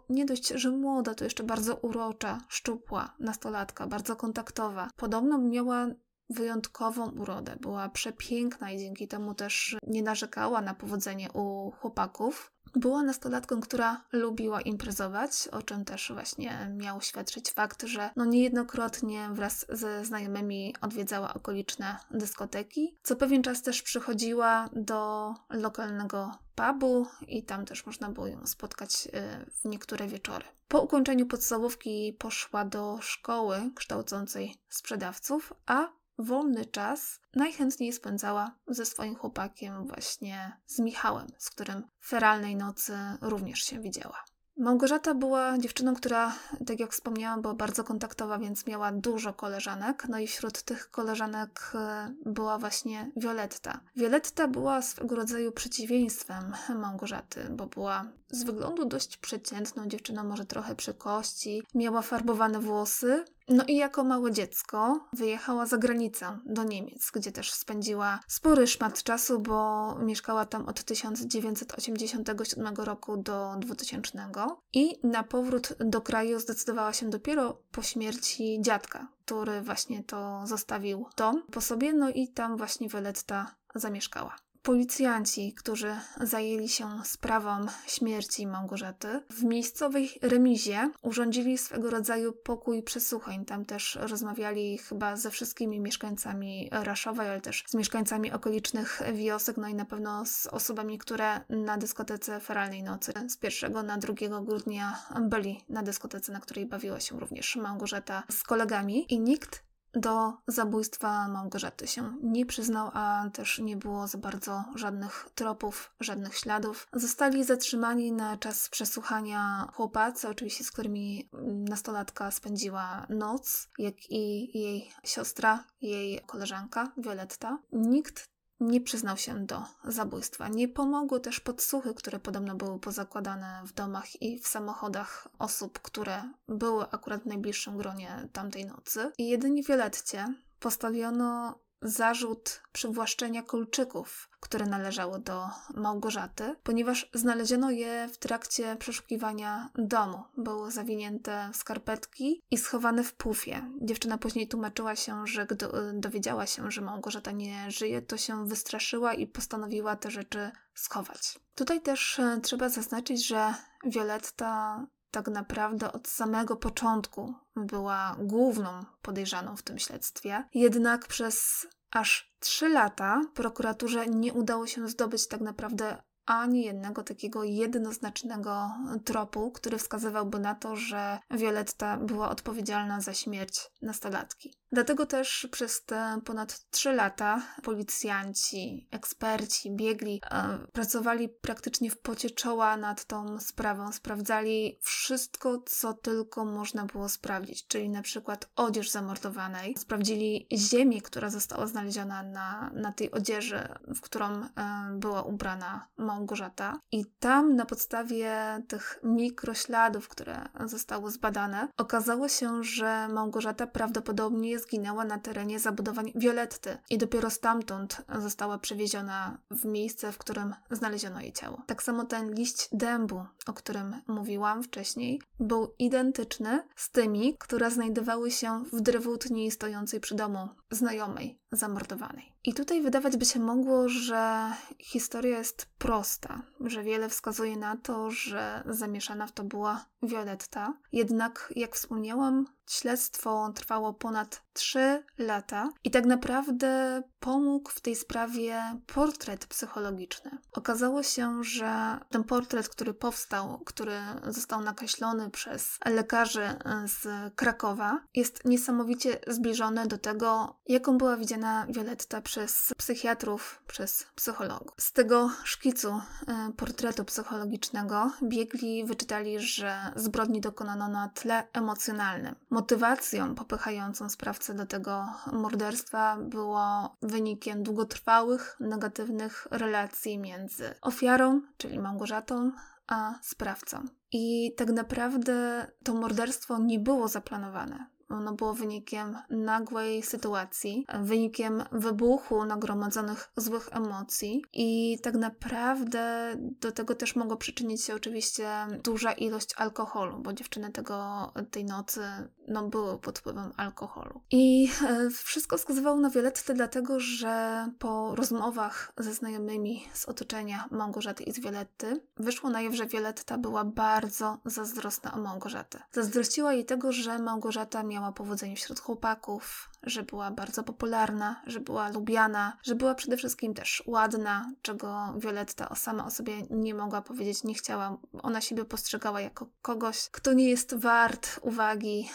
nie 0.09 0.25
dość, 0.25 0.47
że 0.47 0.71
młoda, 0.71 1.15
to 1.15 1.23
jeszcze 1.23 1.43
bardzo 1.43 1.75
urocza, 1.75 2.41
szczupła 2.47 3.15
nastolatka, 3.19 3.87
bardzo 3.87 4.15
kontaktowa. 4.15 4.89
Podobno 4.95 5.37
miała 5.37 5.87
wyjątkową 6.29 7.09
urodę, 7.09 7.55
była 7.61 7.89
przepiękna 7.89 8.71
i 8.71 8.77
dzięki 8.77 9.07
temu 9.07 9.33
też 9.33 9.77
nie 9.87 10.03
narzekała 10.03 10.61
na 10.61 10.73
powodzenie 10.73 11.31
u 11.31 11.71
chłopaków. 11.71 12.51
Była 12.75 13.03
nastolatką, 13.03 13.61
która 13.61 14.05
lubiła 14.11 14.61
imprezować, 14.61 15.47
o 15.51 15.61
czym 15.61 15.85
też 15.85 16.11
właśnie 16.13 16.75
miał 16.77 17.01
świadczyć 17.01 17.51
fakt, 17.51 17.83
że 17.83 18.09
no 18.15 18.25
niejednokrotnie 18.25 19.29
wraz 19.31 19.65
ze 19.69 20.05
znajomymi 20.05 20.75
odwiedzała 20.81 21.33
okoliczne 21.33 21.97
dyskoteki. 22.11 22.97
Co 23.03 23.15
pewien 23.15 23.43
czas 23.43 23.61
też 23.61 23.81
przychodziła 23.81 24.69
do 24.73 25.33
lokalnego 25.49 26.31
pubu 26.55 27.07
i 27.27 27.43
tam 27.43 27.65
też 27.65 27.85
można 27.85 28.09
było 28.09 28.27
ją 28.27 28.47
spotkać 28.47 29.07
y, 29.07 29.11
w 29.51 29.65
niektóre 29.65 30.07
wieczory. 30.07 30.45
Po 30.67 30.81
ukończeniu 30.81 31.25
podstawówki 31.25 32.15
poszła 32.19 32.65
do 32.65 32.97
szkoły 33.01 33.71
kształcącej 33.75 34.55
sprzedawców, 34.69 35.53
a 35.65 35.98
wolny 36.19 36.65
czas 36.65 37.19
najchętniej 37.35 37.93
spędzała 37.93 38.55
ze 38.67 38.85
swoim 38.85 39.15
chłopakiem, 39.15 39.87
właśnie 39.87 40.57
z 40.65 40.79
Michałem, 40.79 41.27
z 41.37 41.49
którym 41.49 41.83
feralnej 42.05 42.55
nocy 42.55 42.93
również 43.21 43.59
się 43.59 43.79
widziała. 43.79 44.23
Małgorzata 44.59 45.13
była 45.15 45.57
dziewczyną, 45.57 45.95
która, 45.95 46.35
tak 46.67 46.79
jak 46.79 46.91
wspomniałam, 46.91 47.41
była 47.41 47.53
bardzo 47.53 47.83
kontaktowa, 47.83 48.39
więc 48.39 48.67
miała 48.67 48.91
dużo 48.91 49.33
koleżanek. 49.33 50.05
No 50.09 50.19
i 50.19 50.27
wśród 50.27 50.63
tych 50.63 50.91
koleżanek 50.91 51.71
e, 51.75 52.13
była 52.25 52.57
właśnie 52.57 53.11
Violetta. 53.17 53.79
Violetta 53.95 54.47
była 54.47 54.81
swego 54.81 55.15
rodzaju 55.15 55.51
przeciwieństwem 55.51 56.53
Małgorzaty, 56.75 57.47
bo 57.49 57.67
była 57.67 58.05
z 58.31 58.43
wyglądu 58.43 58.85
dość 58.85 59.17
przeciętną 59.17 59.87
dziewczyną, 59.87 60.23
może 60.23 60.45
trochę 60.45 60.75
przy 60.75 60.93
kości. 60.93 61.63
Miała 61.75 62.01
farbowane 62.01 62.59
włosy, 62.59 63.25
no 63.49 63.63
i 63.67 63.75
jako 63.75 64.03
małe 64.03 64.31
dziecko 64.31 65.07
wyjechała 65.13 65.65
za 65.65 65.77
granicę 65.77 66.39
do 66.45 66.63
Niemiec, 66.63 67.11
gdzie 67.13 67.31
też 67.31 67.53
spędziła 67.53 68.19
spory 68.27 68.67
szmat 68.67 69.03
czasu, 69.03 69.39
bo 69.39 69.95
mieszkała 69.99 70.45
tam 70.45 70.67
od 70.67 70.83
1987 70.83 72.75
roku 72.75 73.17
do 73.17 73.55
2000 73.59 74.29
i 74.73 74.99
na 75.03 75.23
powrót 75.23 75.73
do 75.79 76.01
kraju 76.01 76.39
zdecydowała 76.39 76.93
się 76.93 77.09
dopiero 77.09 77.61
po 77.71 77.81
śmierci 77.81 78.57
dziadka, 78.61 79.07
który 79.25 79.61
właśnie 79.61 80.03
to 80.03 80.41
zostawił 80.45 81.05
dom 81.17 81.43
po 81.51 81.61
sobie, 81.61 81.93
no 81.93 82.09
i 82.09 82.27
tam 82.27 82.57
właśnie 82.57 82.89
Weletta 82.89 83.55
zamieszkała. 83.75 84.35
Policjanci, 84.61 85.53
którzy 85.53 85.95
zajęli 86.21 86.69
się 86.69 86.89
sprawą 87.03 87.65
śmierci 87.87 88.47
Małgorzaty, 88.47 89.07
w 89.29 89.43
miejscowej 89.43 90.09
remizie 90.21 90.91
urządzili 91.01 91.57
swego 91.57 91.89
rodzaju 91.89 92.33
pokój 92.33 92.83
przesłuchań. 92.83 93.45
Tam 93.45 93.65
też 93.65 93.97
rozmawiali 94.01 94.77
chyba 94.77 95.15
ze 95.15 95.31
wszystkimi 95.31 95.79
mieszkańcami 95.79 96.69
Raszowej, 96.71 97.29
ale 97.29 97.41
też 97.41 97.63
z 97.67 97.73
mieszkańcami 97.73 98.31
okolicznych 98.31 99.01
wiosek, 99.13 99.57
no 99.57 99.67
i 99.67 99.75
na 99.75 99.85
pewno 99.85 100.25
z 100.25 100.47
osobami, 100.47 100.97
które 100.97 101.41
na 101.49 101.77
dyskotece 101.77 102.39
Feralnej 102.39 102.83
Nocy 102.83 103.13
z 103.27 103.37
1 103.61 103.85
na 103.85 103.97
2 103.97 104.13
grudnia 104.41 104.99
byli 105.21 105.63
na 105.69 105.83
dyskotece, 105.83 106.31
na 106.31 106.39
której 106.39 106.65
bawiła 106.65 106.99
się 106.99 107.19
również 107.19 107.55
Małgorzata 107.55 108.23
z 108.31 108.43
kolegami. 108.43 109.13
I 109.13 109.19
nikt 109.19 109.68
do 109.93 110.33
zabójstwa 110.47 111.27
Małgorzaty 111.27 111.87
się 111.87 112.13
nie 112.23 112.45
przyznał, 112.45 112.91
a 112.93 113.29
też 113.33 113.59
nie 113.59 113.77
było 113.77 114.07
za 114.07 114.17
bardzo 114.17 114.63
żadnych 114.75 115.29
tropów, 115.35 115.93
żadnych 115.99 116.37
śladów. 116.37 116.87
Zostali 116.93 117.43
zatrzymani 117.43 118.11
na 118.11 118.37
czas 118.37 118.69
przesłuchania 118.69 119.67
chłopacy, 119.73 120.27
oczywiście 120.27 120.63
z 120.63 120.71
którymi 120.71 121.29
nastolatka 121.69 122.31
spędziła 122.31 123.05
noc, 123.09 123.69
jak 123.77 123.95
i 124.09 124.57
jej 124.59 124.91
siostra, 125.03 125.63
jej 125.81 126.21
koleżanka 126.25 126.91
Violetta. 126.97 127.59
Nikt 127.71 128.29
nie 128.59 128.81
przyznał 128.81 129.17
się 129.17 129.45
do 129.45 129.63
zabójstwa. 129.83 130.47
Nie 130.47 130.67
pomogły 130.67 131.19
też 131.19 131.39
podsłuchy, 131.39 131.93
które 131.93 132.19
podobno 132.19 132.55
były 132.55 132.79
pozakładane 132.79 133.61
w 133.65 133.73
domach 133.73 134.21
i 134.21 134.39
w 134.39 134.47
samochodach 134.47 135.27
osób, 135.39 135.79
które 135.79 136.23
były 136.47 136.85
akurat 136.91 137.23
w 137.23 137.25
najbliższym 137.25 137.77
gronie 137.77 138.27
tamtej 138.33 138.65
nocy. 138.65 139.11
I 139.17 139.29
jedynie 139.29 139.63
Violetcie 139.63 140.33
postawiono 140.59 141.59
zarzut 141.81 142.61
przywłaszczenia 142.71 143.43
kolczyków, 143.43 144.29
które 144.39 144.65
należały 144.65 145.19
do 145.19 145.47
Małgorzaty, 145.75 146.55
ponieważ 146.63 147.09
znaleziono 147.13 147.71
je 147.71 148.07
w 148.13 148.17
trakcie 148.17 148.75
przeszukiwania 148.75 149.69
domu. 149.75 150.23
Były 150.37 150.71
zawinięte 150.71 151.49
w 151.53 151.57
skarpetki 151.57 152.43
i 152.51 152.57
schowane 152.57 153.03
w 153.03 153.13
pufie. 153.13 153.71
Dziewczyna 153.81 154.17
później 154.17 154.47
tłumaczyła 154.47 154.95
się, 154.95 155.27
że 155.27 155.45
gdy 155.45 155.67
dowiedziała 155.93 156.45
się, 156.45 156.71
że 156.71 156.81
Małgorzata 156.81 157.31
nie 157.31 157.71
żyje, 157.71 158.01
to 158.01 158.17
się 158.17 158.47
wystraszyła 158.47 159.13
i 159.13 159.27
postanowiła 159.27 159.95
te 159.95 160.11
rzeczy 160.11 160.51
schować. 160.73 161.39
Tutaj 161.55 161.81
też 161.81 162.19
e, 162.19 162.39
trzeba 162.43 162.69
zaznaczyć, 162.69 163.27
że 163.27 163.53
Violetta 163.85 164.85
tak 165.11 165.27
naprawdę 165.27 165.91
od 165.91 166.07
samego 166.07 166.55
początku 166.55 167.33
była 167.55 168.15
główną 168.19 168.85
podejrzaną 169.01 169.55
w 169.55 169.63
tym 169.63 169.79
śledztwie. 169.79 170.43
Jednak 170.53 171.07
przez 171.07 171.67
aż 171.91 172.33
trzy 172.39 172.69
lata 172.69 173.21
prokuraturze 173.33 174.07
nie 174.07 174.33
udało 174.33 174.67
się 174.67 174.87
zdobyć 174.87 175.27
tak 175.27 175.41
naprawdę 175.41 175.97
ani 176.29 176.63
jednego 176.63 177.03
takiego 177.03 177.43
jednoznacznego 177.43 178.71
tropu, 179.05 179.51
który 179.51 179.77
wskazywałby 179.77 180.39
na 180.39 180.55
to, 180.55 180.75
że 180.75 181.19
Violetta 181.31 181.97
była 181.97 182.29
odpowiedzialna 182.29 183.01
za 183.01 183.13
śmierć 183.13 183.71
nastolatki. 183.81 184.59
Dlatego 184.71 185.05
też 185.05 185.47
przez 185.51 185.85
te 185.85 186.19
ponad 186.25 186.69
trzy 186.69 186.93
lata 186.93 187.41
policjanci, 187.63 188.87
eksperci, 188.91 189.71
biegli 189.75 190.21
e, 190.31 190.59
pracowali 190.73 191.29
praktycznie 191.29 191.91
w 191.91 191.99
pocie 191.99 192.29
czoła 192.29 192.77
nad 192.77 193.05
tą 193.05 193.39
sprawą. 193.39 193.91
Sprawdzali 193.91 194.79
wszystko, 194.81 195.63
co 195.65 195.93
tylko 195.93 196.45
można 196.45 196.85
było 196.85 197.09
sprawdzić, 197.09 197.67
czyli 197.67 197.89
na 197.89 198.01
przykład 198.01 198.49
odzież 198.55 198.89
zamordowanej. 198.89 199.75
Sprawdzili 199.77 200.47
ziemię, 200.53 201.01
która 201.01 201.29
została 201.29 201.67
znaleziona 201.67 202.23
na, 202.23 202.71
na 202.73 202.93
tej 202.93 203.11
odzieży, 203.11 203.67
w 203.95 204.01
którą 204.01 204.25
e, 204.25 204.49
była 204.93 205.23
ubrana 205.23 205.87
Małgorzata. 206.19 206.79
I 206.91 207.05
tam 207.19 207.55
na 207.55 207.65
podstawie 207.65 208.31
tych 208.67 208.99
mikrośladów, 209.03 210.07
które 210.07 210.49
zostały 210.65 211.11
zbadane, 211.11 211.67
okazało 211.77 212.27
się, 212.27 212.63
że 212.63 213.07
Małgorzata 213.07 213.67
prawdopodobnie 213.67 214.59
zginęła 214.59 215.05
na 215.05 215.19
terenie 215.19 215.59
zabudowań 215.59 216.11
Violetty 216.15 216.77
i 216.89 216.97
dopiero 216.97 217.29
stamtąd 217.29 218.01
została 218.19 218.57
przewieziona 218.57 219.37
w 219.51 219.65
miejsce, 219.65 220.11
w 220.11 220.17
którym 220.17 220.53
znaleziono 220.71 221.21
jej 221.21 221.33
ciało. 221.33 221.63
Tak 221.67 221.83
samo 221.83 222.05
ten 222.05 222.33
liść 222.33 222.69
dębu, 222.71 223.25
o 223.47 223.53
którym 223.53 223.95
mówiłam 224.07 224.63
wcześniej, 224.63 225.21
był 225.39 225.73
identyczny 225.79 226.63
z 226.75 226.91
tymi, 226.91 227.37
które 227.39 227.71
znajdowały 227.71 228.31
się 228.31 228.63
w 228.73 228.81
drewutni 228.81 229.51
stojącej 229.51 229.99
przy 229.99 230.15
domu 230.15 230.49
znajomej 230.71 231.39
zamordowanej. 231.51 232.33
I 232.49 232.53
tutaj 232.53 232.81
wydawać 232.81 233.17
by 233.17 233.25
się 233.25 233.39
mogło, 233.39 233.89
że 233.89 234.51
historia 234.79 235.37
jest 235.37 235.65
prosta, 235.77 236.41
że 236.59 236.83
wiele 236.83 237.09
wskazuje 237.09 237.57
na 237.57 237.77
to, 237.77 238.11
że 238.11 238.63
zamieszana 238.69 239.27
w 239.27 239.31
to 239.31 239.43
była 239.43 239.85
Violetta. 240.03 240.73
Jednak, 240.91 241.53
jak 241.55 241.75
wspomniałam, 241.75 242.45
śledztwo 242.69 243.51
trwało 243.55 243.93
ponad 243.93 244.41
3 244.53 245.03
lata 245.17 245.69
i 245.83 245.91
tak 245.91 246.05
naprawdę 246.05 247.03
pomógł 247.19 247.69
w 247.69 247.81
tej 247.81 247.95
sprawie 247.95 248.61
portret 248.93 249.45
psychologiczny. 249.45 250.31
Okazało 250.51 251.03
się, 251.03 251.43
że 251.43 251.99
ten 252.09 252.23
portret, 252.23 252.69
który 252.69 252.93
powstał, 252.93 253.59
który 253.65 253.97
został 254.27 254.61
nakreślony 254.61 255.29
przez 255.29 255.77
lekarzy 255.85 256.47
z 256.85 257.07
Krakowa, 257.35 258.01
jest 258.13 258.45
niesamowicie 258.45 259.19
zbliżony 259.27 259.87
do 259.87 259.97
tego, 259.97 260.59
jaką 260.67 260.97
była 260.97 261.17
widziana 261.17 261.65
Violetta 261.69 262.21
przez 262.21 262.38
psychiatrów, 262.77 263.61
przez 263.67 264.07
psychologów. 264.15 264.73
Z 264.77 264.91
tego 264.91 265.29
szkicu 265.43 265.89
e, 266.27 266.51
portretu 266.57 267.05
psychologicznego 267.05 268.11
biegli 268.23 268.85
wyczytali, 268.85 269.39
że 269.39 269.77
zbrodni 269.95 270.41
dokonano 270.41 270.87
na 270.87 271.09
tle 271.09 271.47
emocjonalnym. 271.53 272.35
Motywacją 272.49 273.35
popychającą 273.35 274.09
sprawcę 274.09 274.53
do 274.53 274.65
tego 274.65 275.05
morderstwa 275.31 276.17
było 276.17 276.95
wynikiem 277.01 277.63
długotrwałych, 277.63 278.57
negatywnych 278.59 279.47
relacji 279.51 280.19
między 280.19 280.73
ofiarą, 280.81 281.41
czyli 281.57 281.79
Małgorzatą, 281.79 282.51
a 282.87 283.13
sprawcą. 283.21 283.83
I 284.11 284.53
tak 284.57 284.69
naprawdę 284.71 285.67
to 285.83 285.93
morderstwo 285.93 286.57
nie 286.57 286.79
było 286.79 287.07
zaplanowane. 287.07 287.85
Ono 288.09 288.33
było 288.33 288.53
wynikiem 288.53 289.17
nagłej 289.29 290.03
sytuacji, 290.03 290.85
wynikiem 290.99 291.63
wybuchu 291.71 292.45
nagromadzonych 292.45 293.31
złych 293.37 293.69
emocji 293.71 294.43
i 294.53 294.99
tak 295.03 295.15
naprawdę 295.15 296.33
do 296.37 296.71
tego 296.71 296.95
też 296.95 297.15
mogło 297.15 297.37
przyczynić 297.37 297.83
się 297.83 297.95
oczywiście 297.95 298.49
duża 298.83 299.11
ilość 299.11 299.53
alkoholu, 299.57 300.19
bo 300.19 300.33
dziewczyny 300.33 300.71
tego, 300.71 301.31
tej 301.51 301.65
nocy 301.65 302.01
no, 302.47 302.69
były 302.69 302.99
pod 302.99 303.19
wpływem 303.19 303.51
alkoholu. 303.57 304.21
I 304.31 304.69
e, 304.87 305.09
wszystko 305.09 305.57
wskazywało 305.57 305.97
na 305.97 306.09
Violettę 306.09 306.53
dlatego, 306.53 306.99
że 306.99 307.65
po 307.79 308.15
rozmowach 308.15 308.93
ze 308.97 309.13
znajomymi 309.13 309.83
z 309.93 310.05
otoczenia 310.05 310.65
Małgorzaty 310.71 311.23
i 311.23 311.31
z 311.31 311.39
Violetty 311.39 312.01
wyszło 312.17 312.49
na 312.49 312.61
jaw, 312.61 312.73
że 312.73 312.85
Violetta 312.85 313.37
była 313.37 313.65
bardzo 313.65 314.37
zazdrosna 314.45 315.13
o 315.13 315.19
Małgorzatę. 315.19 315.79
Zazdrościła 315.91 316.53
jej 316.53 316.65
tego, 316.65 316.91
że 316.91 317.19
Małgorzata 317.19 317.83
miała 317.83 317.98
miała 317.99 318.11
powodzenie 318.11 318.55
wśród 318.55 318.79
chłopaków, 318.79 319.68
że 319.83 320.03
była 320.03 320.31
bardzo 320.31 320.63
popularna, 320.63 321.41
że 321.47 321.59
była 321.59 321.89
lubiana, 321.89 322.57
że 322.63 322.75
była 322.75 322.95
przede 322.95 323.17
wszystkim 323.17 323.53
też 323.53 323.83
ładna, 323.85 324.51
czego 324.61 325.13
Violetta 325.17 325.75
sama 325.75 326.05
o 326.05 326.11
sobie 326.11 326.41
nie 326.49 326.73
mogła 326.73 327.01
powiedzieć, 327.01 327.43
nie 327.43 327.53
chciała. 327.53 327.97
Ona 328.23 328.41
siebie 328.41 328.65
postrzegała 328.65 329.21
jako 329.21 329.47
kogoś, 329.61 330.09
kto 330.11 330.33
nie 330.33 330.49
jest 330.49 330.75
wart 330.75 331.39
uwagi 331.41 332.09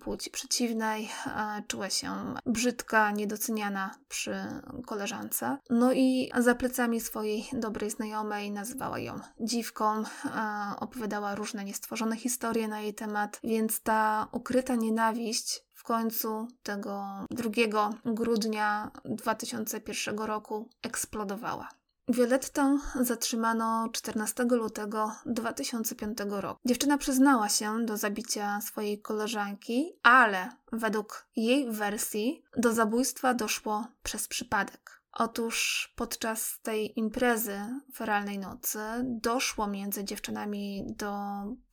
płci 0.00 0.30
przeciwnej, 0.30 1.08
czuła 1.68 1.90
się 1.90 2.34
brzydka, 2.46 3.10
niedoceniana 3.10 3.94
przy 4.08 4.36
koleżance. 4.86 5.58
No 5.70 5.92
i 5.92 6.30
za 6.38 6.54
plecami 6.54 7.00
swojej 7.00 7.48
dobrej 7.52 7.90
znajomej 7.90 8.50
nazywała 8.50 8.98
ją 8.98 9.20
dziwką, 9.40 10.02
opowiadała 10.80 11.34
różne 11.34 11.64
niestworzone 11.64 12.16
historie 12.16 12.68
na 12.68 12.80
jej 12.80 12.94
temat, 12.94 13.40
więc 13.44 13.80
ta 13.80 14.28
ukryta 14.32 14.74
nienawiść 14.74 15.65
końcu 15.86 16.48
tego 16.62 17.04
2 17.30 17.50
grudnia 18.04 18.90
2001 19.04 20.18
roku 20.18 20.68
eksplodowała. 20.82 21.68
Violettę 22.08 22.78
zatrzymano 23.00 23.88
14 23.92 24.44
lutego 24.44 25.12
2005 25.26 26.18
roku. 26.28 26.60
Dziewczyna 26.66 26.98
przyznała 26.98 27.48
się 27.48 27.84
do 27.84 27.96
zabicia 27.96 28.60
swojej 28.60 29.02
koleżanki, 29.02 29.92
ale 30.02 30.48
według 30.72 31.26
jej 31.36 31.70
wersji 31.72 32.42
do 32.56 32.72
zabójstwa 32.72 33.34
doszło 33.34 33.86
przez 34.02 34.28
przypadek. 34.28 34.95
Otóż 35.18 35.88
podczas 35.96 36.60
tej 36.62 36.98
imprezy 36.98 37.60
feralnej 37.94 38.38
nocy 38.38 38.78
doszło 39.02 39.66
między 39.66 40.04
dziewczynami 40.04 40.84
do 40.86 41.12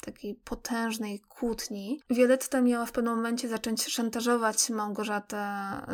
takiej 0.02 0.36
potężnej 0.36 1.20
kłótni. 1.20 2.02
Violetta 2.10 2.62
miała 2.62 2.86
w 2.86 2.92
pewnym 2.92 3.16
momencie 3.16 3.50
zacząć 3.50 3.86
szantażować 3.88 4.70
Małgorzatę 4.70 5.48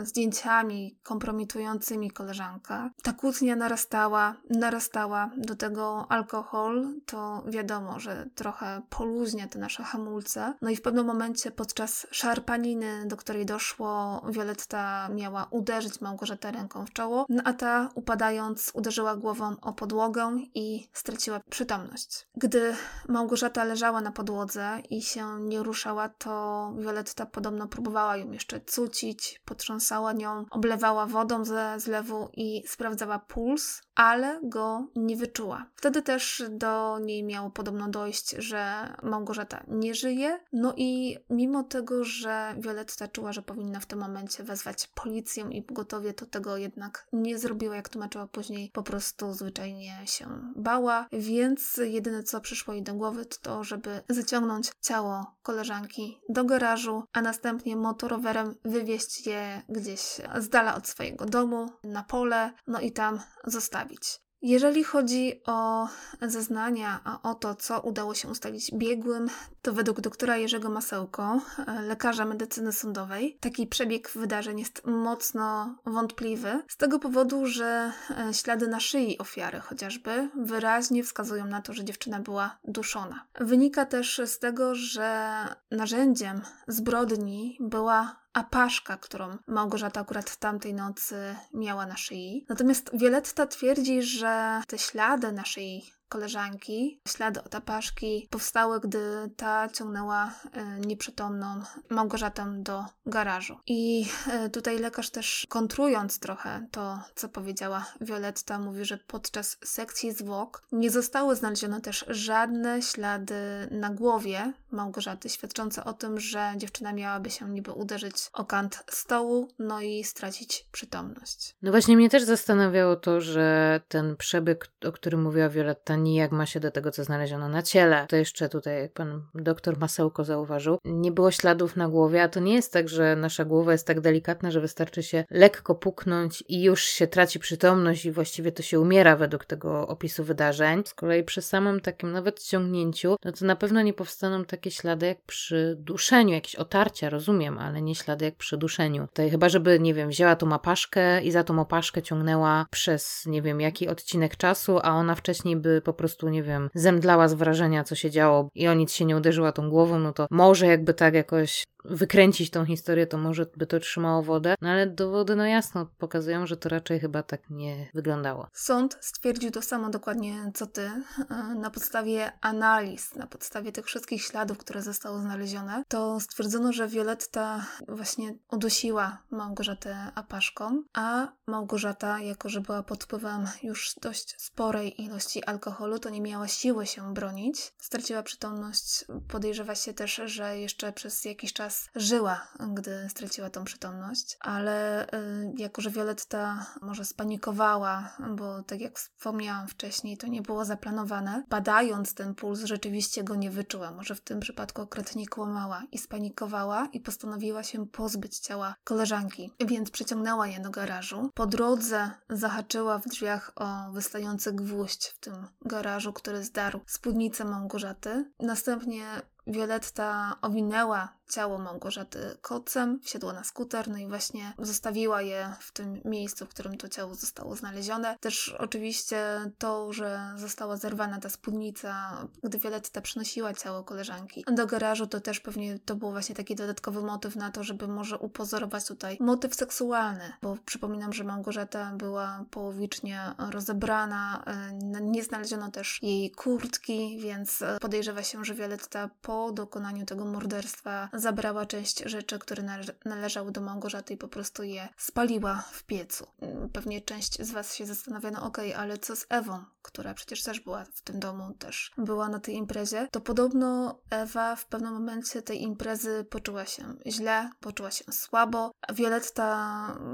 zdjęciami 0.04 0.98
kompromitującymi 1.04 2.12
koleżankę. 2.12 2.90
Ta 3.04 3.14
kłótnia 3.14 3.56
narastała, 3.56 4.36
narastała. 4.50 5.32
Do 5.38 5.56
tego 5.56 6.06
alkohol, 6.10 6.88
to 7.06 7.44
wiadomo, 7.48 8.00
że 8.00 8.30
trochę 8.36 8.82
poluźnia 8.90 9.48
te 9.48 9.60
nasze 9.60 9.84
hamulce. 9.84 10.54
No 10.62 10.70
i 10.70 10.76
w 10.76 10.82
pewnym 10.82 11.06
momencie 11.06 11.52
podczas 11.52 12.08
szarpaniny, 12.12 13.04
do 13.06 13.18
której 13.18 13.46
doszło, 13.46 14.22
Violetta 14.30 15.10
miała 15.10 15.48
uderzyć 15.50 16.02
Małgorzatę 16.02 16.52
ręką 16.52 16.86
w 16.86 16.94
czoło, 16.94 17.26
a 17.44 17.54
ta 17.54 17.90
upadając 17.96 18.72
uderzyła 18.74 19.16
głową 19.16 19.56
o 19.62 19.74
podłogę 19.74 20.38
i 20.54 20.88
straciła 20.94 21.42
przytomność. 21.50 22.28
Gdy 22.36 22.76
Małgorzata 23.08 23.64
leżała 23.64 24.02
na 24.02 24.12
podłodze 24.12 24.82
i 24.90 25.02
się 25.02 25.40
nie 25.42 25.64
ruszała, 25.64 26.10
to 26.10 26.74
Violetta 26.78 27.26
podobno 27.26 27.68
próbowała 27.68 28.18
ją 28.18 28.32
jeszcze 28.32 28.62
cucić, 28.62 29.42
potrząsała 29.46 30.14
nią, 30.14 30.46
oblewała 30.52 31.06
wodą 31.06 31.46
ze 31.46 31.80
zlewu 31.80 32.30
i 32.34 32.64
sprawdzała 32.68 33.20
puls, 33.20 33.82
ale 33.96 34.40
go 34.44 34.88
nie 34.96 35.16
wyczuła. 35.16 35.66
Wtedy 35.76 36.02
też 36.02 36.44
do 36.50 37.00
niej 37.00 37.24
miało 37.24 37.50
podobno 37.50 37.88
dojść, 37.88 38.30
że 38.30 38.94
Małgorzata 39.04 39.64
nie 39.68 39.96
żyje. 39.96 40.40
No 40.54 40.74
i 40.78 41.18
mimo 41.30 41.64
tego, 41.64 42.04
że 42.04 42.56
Violetta 42.58 43.08
czuła, 43.08 43.34
że 43.34 43.42
powinna 43.42 43.80
w 43.80 43.86
tym 43.86 44.00
momencie 44.00 44.44
wezwać 44.44 44.88
policję 44.88 45.50
i 45.52 45.64
pogotowie, 45.64 46.14
to 46.14 46.26
tego 46.26 46.58
jednak 46.58 47.08
nie 47.14 47.29
nie 47.30 47.40
zrobiła, 47.40 47.76
jak 47.76 47.90
tłumaczyła 47.90 48.28
później, 48.28 48.72
po 48.74 48.84
prostu 48.84 49.34
zwyczajnie 49.34 50.02
się 50.06 50.26
bała, 50.56 51.08
więc 51.12 51.80
jedyne 51.84 52.24
co 52.24 52.42
przyszło 52.42 52.74
jej 52.74 52.84
do 52.84 52.94
głowy 52.94 53.26
to 53.26 53.38
to, 53.42 53.64
żeby 53.64 54.02
zaciągnąć 54.10 54.72
ciało 54.82 55.36
koleżanki 55.42 56.20
do 56.30 56.44
garażu, 56.46 57.04
a 57.14 57.22
następnie 57.22 57.76
motorowerem 57.76 58.56
wywieźć 58.66 59.28
je 59.28 59.62
gdzieś 59.70 60.02
z 60.40 60.50
dala 60.50 60.76
od 60.76 60.88
swojego 60.88 61.26
domu, 61.26 61.70
na 61.84 62.04
pole, 62.04 62.54
no 62.68 62.80
i 62.80 62.92
tam 62.92 63.20
zostawić. 63.46 64.29
Jeżeli 64.42 64.84
chodzi 64.84 65.42
o 65.46 65.88
zeznania, 66.22 67.00
a 67.04 67.22
o 67.30 67.36
to, 67.36 67.56
co 67.56 67.82
udało 67.82 68.14
się 68.14 68.28
ustalić 68.28 68.72
biegłym, 68.74 69.30
to 69.62 69.74
według 69.74 70.02
doktora 70.02 70.38
Jerzego 70.38 70.70
Masełko, 70.70 71.42
lekarza 71.88 72.26
medycyny 72.26 72.72
sądowej, 72.72 73.38
taki 73.40 73.68
przebieg 73.68 74.12
wydarzeń 74.16 74.60
jest 74.60 74.86
mocno 74.86 75.76
wątpliwy, 75.86 76.64
z 76.68 76.78
tego 76.78 77.00
powodu, 77.00 77.46
że 77.46 77.92
e, 78.30 78.34
ślady 78.34 78.68
na 78.68 78.80
szyi 78.80 79.18
ofiary 79.18 79.60
chociażby 79.60 80.30
wyraźnie 80.36 81.04
wskazują 81.04 81.46
na 81.46 81.62
to, 81.62 81.74
że 81.74 81.84
dziewczyna 81.84 82.20
była 82.20 82.58
duszona. 82.64 83.26
Wynika 83.40 83.86
też 83.86 84.22
z 84.26 84.40
tego, 84.40 84.76
że 84.76 85.38
narzędziem 85.72 86.42
zbrodni 86.68 87.58
była 87.60 88.16
apaszka, 88.34 88.98
którą 88.98 89.38
Małgorzata 89.48 90.02
akurat 90.02 90.38
tamtej 90.38 90.74
nocy 90.74 91.36
miała 91.54 91.86
na 91.86 91.98
szyi. 91.98 92.46
Natomiast 92.50 92.90
Violetta 92.94 93.48
twierdzi, 93.48 94.04
że 94.04 94.62
te 94.68 94.78
ślady 94.78 95.32
na 95.32 95.46
szyi 95.46 95.99
koleżanki. 96.10 97.02
Ślady 97.08 97.44
od 97.44 97.56
apaszki 97.56 98.28
powstały, 98.30 98.80
gdy 98.80 99.00
ta 99.38 99.70
ciągnęła 99.70 100.34
e, 100.54 100.80
nieprzytomną 100.80 101.62
Małgorzatę 101.90 102.54
do 102.58 102.86
garażu. 103.06 103.58
I 103.68 104.06
e, 104.32 104.50
tutaj 104.50 104.80
lekarz 104.80 105.10
też 105.10 105.46
kontrując 105.50 106.20
trochę 106.20 106.68
to, 106.72 107.00
co 107.16 107.30
powiedziała 107.30 107.86
Violetta, 108.02 108.60
mówi, 108.60 108.86
że 108.86 108.98
podczas 108.98 109.58
sekcji 109.64 110.12
zwłok 110.12 110.64
nie 110.72 110.92
zostały 110.92 111.36
znalezione 111.36 111.82
też 111.82 112.06
żadne 112.08 112.82
ślady 112.82 113.36
na 113.72 113.90
głowie 113.90 114.54
Małgorzaty, 114.72 115.30
świadczące 115.30 115.84
o 115.84 115.94
tym, 115.94 116.20
że 116.20 116.54
dziewczyna 116.58 116.94
miałaby 116.94 117.30
się 117.30 117.50
niby 117.50 117.72
uderzyć 117.72 118.16
o 118.34 118.46
kant 118.46 118.84
stołu, 118.90 119.48
no 119.60 119.82
i 119.82 120.04
stracić 120.04 120.68
przytomność. 120.72 121.56
No 121.62 121.72
właśnie 121.72 121.98
mnie 121.98 122.10
też 122.10 122.24
zastanawiało 122.24 122.96
to, 122.96 123.22
że 123.22 123.82
ten 123.88 124.16
przebyk, 124.18 124.68
o 124.88 124.92
którym 124.92 125.22
mówiła 125.22 125.50
Violetta, 125.50 125.96
nijak 126.04 126.32
ma 126.32 126.46
się 126.46 126.60
do 126.60 126.72
tego, 126.72 126.92
co 126.92 127.04
znaleziono 127.04 127.50
na 127.50 127.62
ciele. 127.62 128.06
To 128.10 128.16
jeszcze 128.16 128.50
tutaj, 128.50 128.82
jak 128.82 128.94
pan 128.94 129.22
doktor 129.36 129.80
Masełko 129.80 130.24
zauważył, 130.24 130.78
nie 130.86 131.12
było 131.12 131.32
śladów 131.32 131.76
na 131.76 131.88
głowie, 131.88 132.24
a 132.24 132.30
to 132.30 132.40
nie 132.40 132.54
jest 132.54 132.74
tak, 132.74 132.90
że 132.90 133.16
nasza 133.16 133.46
głowa 133.46 133.72
jest 133.72 133.88
tak 133.88 134.02
delikatna, 134.02 134.52
że 134.52 134.62
wystarczy 134.62 135.04
się 135.04 135.26
lekko 135.30 135.76
puknąć 135.76 136.44
i 136.48 136.64
już 136.64 136.84
się 136.84 137.08
traci 137.08 137.40
przytomność 137.40 138.06
i 138.06 138.12
właściwie 138.12 138.52
to 138.52 138.64
się 138.64 138.80
umiera 138.80 139.16
według 139.16 139.46
tego 139.46 139.88
opisu 139.88 140.24
wydarzeń. 140.24 140.84
Z 140.86 140.94
kolei 140.94 141.24
przy 141.24 141.42
samym 141.42 141.82
takim 141.82 142.12
nawet 142.12 142.44
ciągnięciu, 142.44 143.16
no 143.26 143.32
to 143.32 143.46
na 143.46 143.56
pewno 143.56 143.82
nie 143.82 143.94
powstaną 143.94 144.46
takie 144.46 144.72
ślady 144.72 145.06
jak 145.06 145.22
przy 145.22 145.76
duszeniu, 145.80 146.34
jakieś 146.34 146.56
otarcia, 146.56 147.10
rozumiem, 147.10 147.58
ale 147.58 147.82
nie 147.82 147.96
ślady 147.96 148.26
jak 148.26 148.36
przy 148.36 148.58
duszeniu. 148.58 149.08
Tutaj 149.08 149.30
chyba, 149.30 149.50
żeby, 149.50 149.80
nie 149.80 149.94
wiem, 149.94 150.10
wzięła 150.10 150.36
tą 150.36 150.46
mapaszkę 150.46 151.22
i 151.22 151.32
za 151.32 151.44
tą 151.44 151.60
opaszkę 151.60 152.02
ciągnęła 152.02 152.66
przez, 152.72 153.26
nie 153.26 153.42
wiem, 153.42 153.62
jaki 153.62 153.88
odcinek 153.88 154.38
czasu, 154.38 154.80
a 154.84 154.92
ona 154.92 155.16
wcześniej 155.16 155.56
by 155.56 155.82
po 155.90 155.94
prostu, 155.94 156.30
nie 156.30 156.44
wiem, 156.44 156.70
zemdlała 156.74 157.28
z 157.28 157.34
wrażenia, 157.34 157.84
co 157.84 157.96
się 157.96 158.12
działo 158.12 158.50
i 158.56 158.68
o 158.68 158.74
nic 158.74 158.94
się 158.94 159.06
nie 159.06 159.18
uderzyła 159.18 159.52
tą 159.52 159.70
głową, 159.70 160.00
no 160.00 160.14
to 160.14 160.28
może 160.32 160.68
jakby 160.68 160.94
tak 160.94 161.14
jakoś 161.14 161.64
wykręcić 161.86 162.50
tą 162.50 162.66
historię, 162.66 163.08
to 163.08 163.18
może 163.18 163.46
by 163.58 163.68
to 163.68 163.80
trzymało 163.80 164.24
wodę, 164.24 164.56
no 164.62 164.70
ale 164.70 164.88
dowody 164.88 165.36
no 165.36 165.46
jasno 165.46 165.86
pokazują, 165.98 166.48
że 166.48 166.58
to 166.58 166.70
raczej 166.70 167.00
chyba 167.00 167.24
tak 167.24 167.50
nie 167.50 167.90
wyglądało. 167.94 168.48
Sąd 168.54 168.98
stwierdził 169.02 169.52
to 169.52 169.62
samo 169.62 169.90
dokładnie 169.90 170.52
co 170.54 170.68
ty. 170.68 170.82
E, 170.82 171.56
na 171.56 171.70
podstawie 171.70 172.32
analiz, 172.42 173.16
na 173.16 173.28
podstawie 173.28 173.72
tych 173.72 173.86
wszystkich 173.86 174.24
śladów, 174.24 174.58
które 174.58 174.82
zostały 174.82 175.22
znalezione, 175.22 175.84
to 175.88 176.20
stwierdzono, 176.20 176.74
że 176.74 176.88
Violetta 176.88 177.66
właśnie 177.88 178.36
udusiła 178.52 179.18
Małgorzatę 179.32 180.12
apaszką, 180.16 180.84
a 180.94 181.28
Małgorzata, 181.48 182.20
jako 182.20 182.50
że 182.50 182.62
była 182.62 182.84
pod 182.84 183.04
wpływem 183.04 183.48
już 183.64 183.96
dość 184.02 184.36
sporej 184.42 185.02
ilości 185.02 185.44
alkoholu, 185.44 186.00
to 186.00 186.10
nie 186.10 186.22
miała 186.22 186.48
siły 186.48 186.86
się 186.86 187.14
bronić. 187.14 187.74
Straciła 187.78 188.24
przytomność. 188.24 189.06
Podejrzewa 189.28 189.76
się 189.76 189.94
też, 189.94 190.22
że 190.26 190.60
jeszcze 190.60 190.94
przez 190.94 191.26
jakiś 191.26 191.54
czas 191.54 191.79
żyła, 191.96 192.48
gdy 192.74 193.10
straciła 193.10 193.50
tą 193.50 193.64
przytomność, 193.64 194.38
ale 194.40 195.06
y, 195.06 195.54
jako, 195.58 195.82
że 195.82 195.90
Violetta 195.90 196.66
może 196.82 197.06
spanikowała, 197.06 198.14
bo 198.36 198.64
tak 198.64 198.82
jak 198.82 199.00
wspomniałam 199.00 199.68
wcześniej, 199.68 200.18
to 200.18 200.28
nie 200.28 200.42
było 200.42 200.66
zaplanowane, 200.66 201.44
badając 201.50 202.14
ten 202.14 202.36
puls, 202.36 202.64
rzeczywiście 202.64 203.24
go 203.24 203.36
nie 203.36 203.52
wyczuła. 203.52 203.92
Może 203.92 204.16
w 204.16 204.22
tym 204.22 204.40
przypadku 204.40 204.82
okretnie 204.82 205.28
kłamała 205.28 205.84
i 205.92 205.98
spanikowała 205.98 206.88
i 206.94 207.00
postanowiła 207.00 207.64
się 207.64 207.88
pozbyć 207.88 208.40
ciała 208.40 208.76
koleżanki, 208.84 209.52
więc 209.60 209.92
przeciągnęła 209.92 210.48
je 210.48 210.60
do 210.60 210.70
garażu. 210.70 211.30
Po 211.34 211.48
drodze 211.48 212.12
zahaczyła 212.30 213.00
w 213.00 213.08
drzwiach 213.08 213.52
o 213.56 213.92
wystający 213.92 214.54
gwóźdź 214.54 215.08
w 215.08 215.20
tym 215.20 215.48
garażu, 215.66 216.14
który 216.14 216.44
zdarł 216.44 216.80
spódnicę 216.88 217.46
Małgorzaty. 217.46 218.32
Następnie 218.40 219.06
Violetta 219.50 220.36
owinęła 220.42 221.20
ciało 221.30 221.58
Małgorzaty 221.58 222.38
kocem, 222.42 223.00
wsiadła 223.04 223.34
na 223.34 223.44
skuter, 223.44 223.88
no 223.88 223.98
i 223.98 224.08
właśnie 224.08 224.54
zostawiła 224.60 225.22
je 225.22 225.54
w 225.60 225.72
tym 225.72 226.02
miejscu, 226.06 226.46
w 226.46 226.50
którym 226.50 226.78
to 226.78 226.90
ciało 226.90 227.16
zostało 227.16 227.56
znalezione. 227.56 228.18
Też 228.20 228.56
oczywiście 228.60 229.52
to, 229.58 229.94
że 229.94 230.34
została 230.36 230.78
zerwana 230.78 231.20
ta 231.20 231.30
spódnica, 231.30 232.18
gdy 232.44 232.58
Violetta 232.58 233.02
przynosiła 233.02 233.54
ciało 233.54 233.84
koleżanki 233.84 234.46
do 234.52 234.68
garażu, 234.68 235.08
to 235.08 235.22
też 235.22 235.40
pewnie 235.40 235.80
to 235.80 235.96
był 235.96 236.12
właśnie 236.12 236.36
taki 236.36 236.56
dodatkowy 236.56 237.02
motyw 237.02 237.36
na 237.36 237.52
to, 237.52 237.64
żeby 237.64 237.88
może 237.88 238.18
upozorować 238.18 238.86
tutaj 238.86 239.18
motyw 239.20 239.56
seksualny, 239.56 240.34
bo 240.42 240.58
przypominam, 240.66 241.14
że 241.14 241.24
Małgorzata 241.24 241.92
była 241.96 242.46
połowicznie 242.52 243.22
rozebrana, 243.52 244.44
e, 244.46 245.02
nie 245.02 245.24
znaleziono 245.24 245.72
też 245.72 246.00
jej 246.02 246.32
kurtki, 246.32 247.20
więc 247.22 247.64
podejrzewa 247.82 248.24
się, 248.24 248.46
że 248.46 248.54
Violetta 248.54 249.10
po 249.22 249.39
dokonaniu 249.52 250.06
tego 250.06 250.26
morderstwa 250.26 251.10
zabrała 251.14 251.66
część 251.66 252.04
rzeczy, 252.06 252.40
które 252.40 252.64
należały 253.06 253.52
do 253.52 253.62
Małgorzaty 253.62 254.14
i 254.14 254.18
po 254.18 254.28
prostu 254.28 254.64
je 254.64 254.90
spaliła 254.98 255.64
w 255.72 255.84
piecu. 255.84 256.28
Mm, 256.42 256.70
pewnie 256.70 257.02
część 257.02 257.42
z 257.42 257.52
Was 257.52 257.76
się 257.76 257.86
zastanawia, 257.86 258.32
no 258.32 258.44
okej, 258.44 258.70
okay, 258.74 258.82
ale 258.84 258.98
co 258.98 259.16
z 259.16 259.26
Ewą, 259.30 259.64
która 259.82 260.14
przecież 260.14 260.44
też 260.44 260.60
była 260.60 260.86
w 260.86 261.02
tym 261.02 261.20
domu, 261.20 261.54
też 261.54 261.92
była 261.98 262.30
na 262.30 262.40
tej 262.40 262.56
imprezie, 262.56 263.08
to 263.12 263.22
podobno 263.22 264.00
Ewa 264.10 264.56
w 264.56 264.66
pewnym 264.66 264.94
momencie 264.94 265.42
tej 265.42 265.62
imprezy 265.62 266.26
poczuła 266.30 266.66
się 266.66 266.84
źle, 267.08 267.50
poczuła 267.60 267.92
się 267.92 268.04
słabo. 268.12 268.72
Violetta 268.94 269.50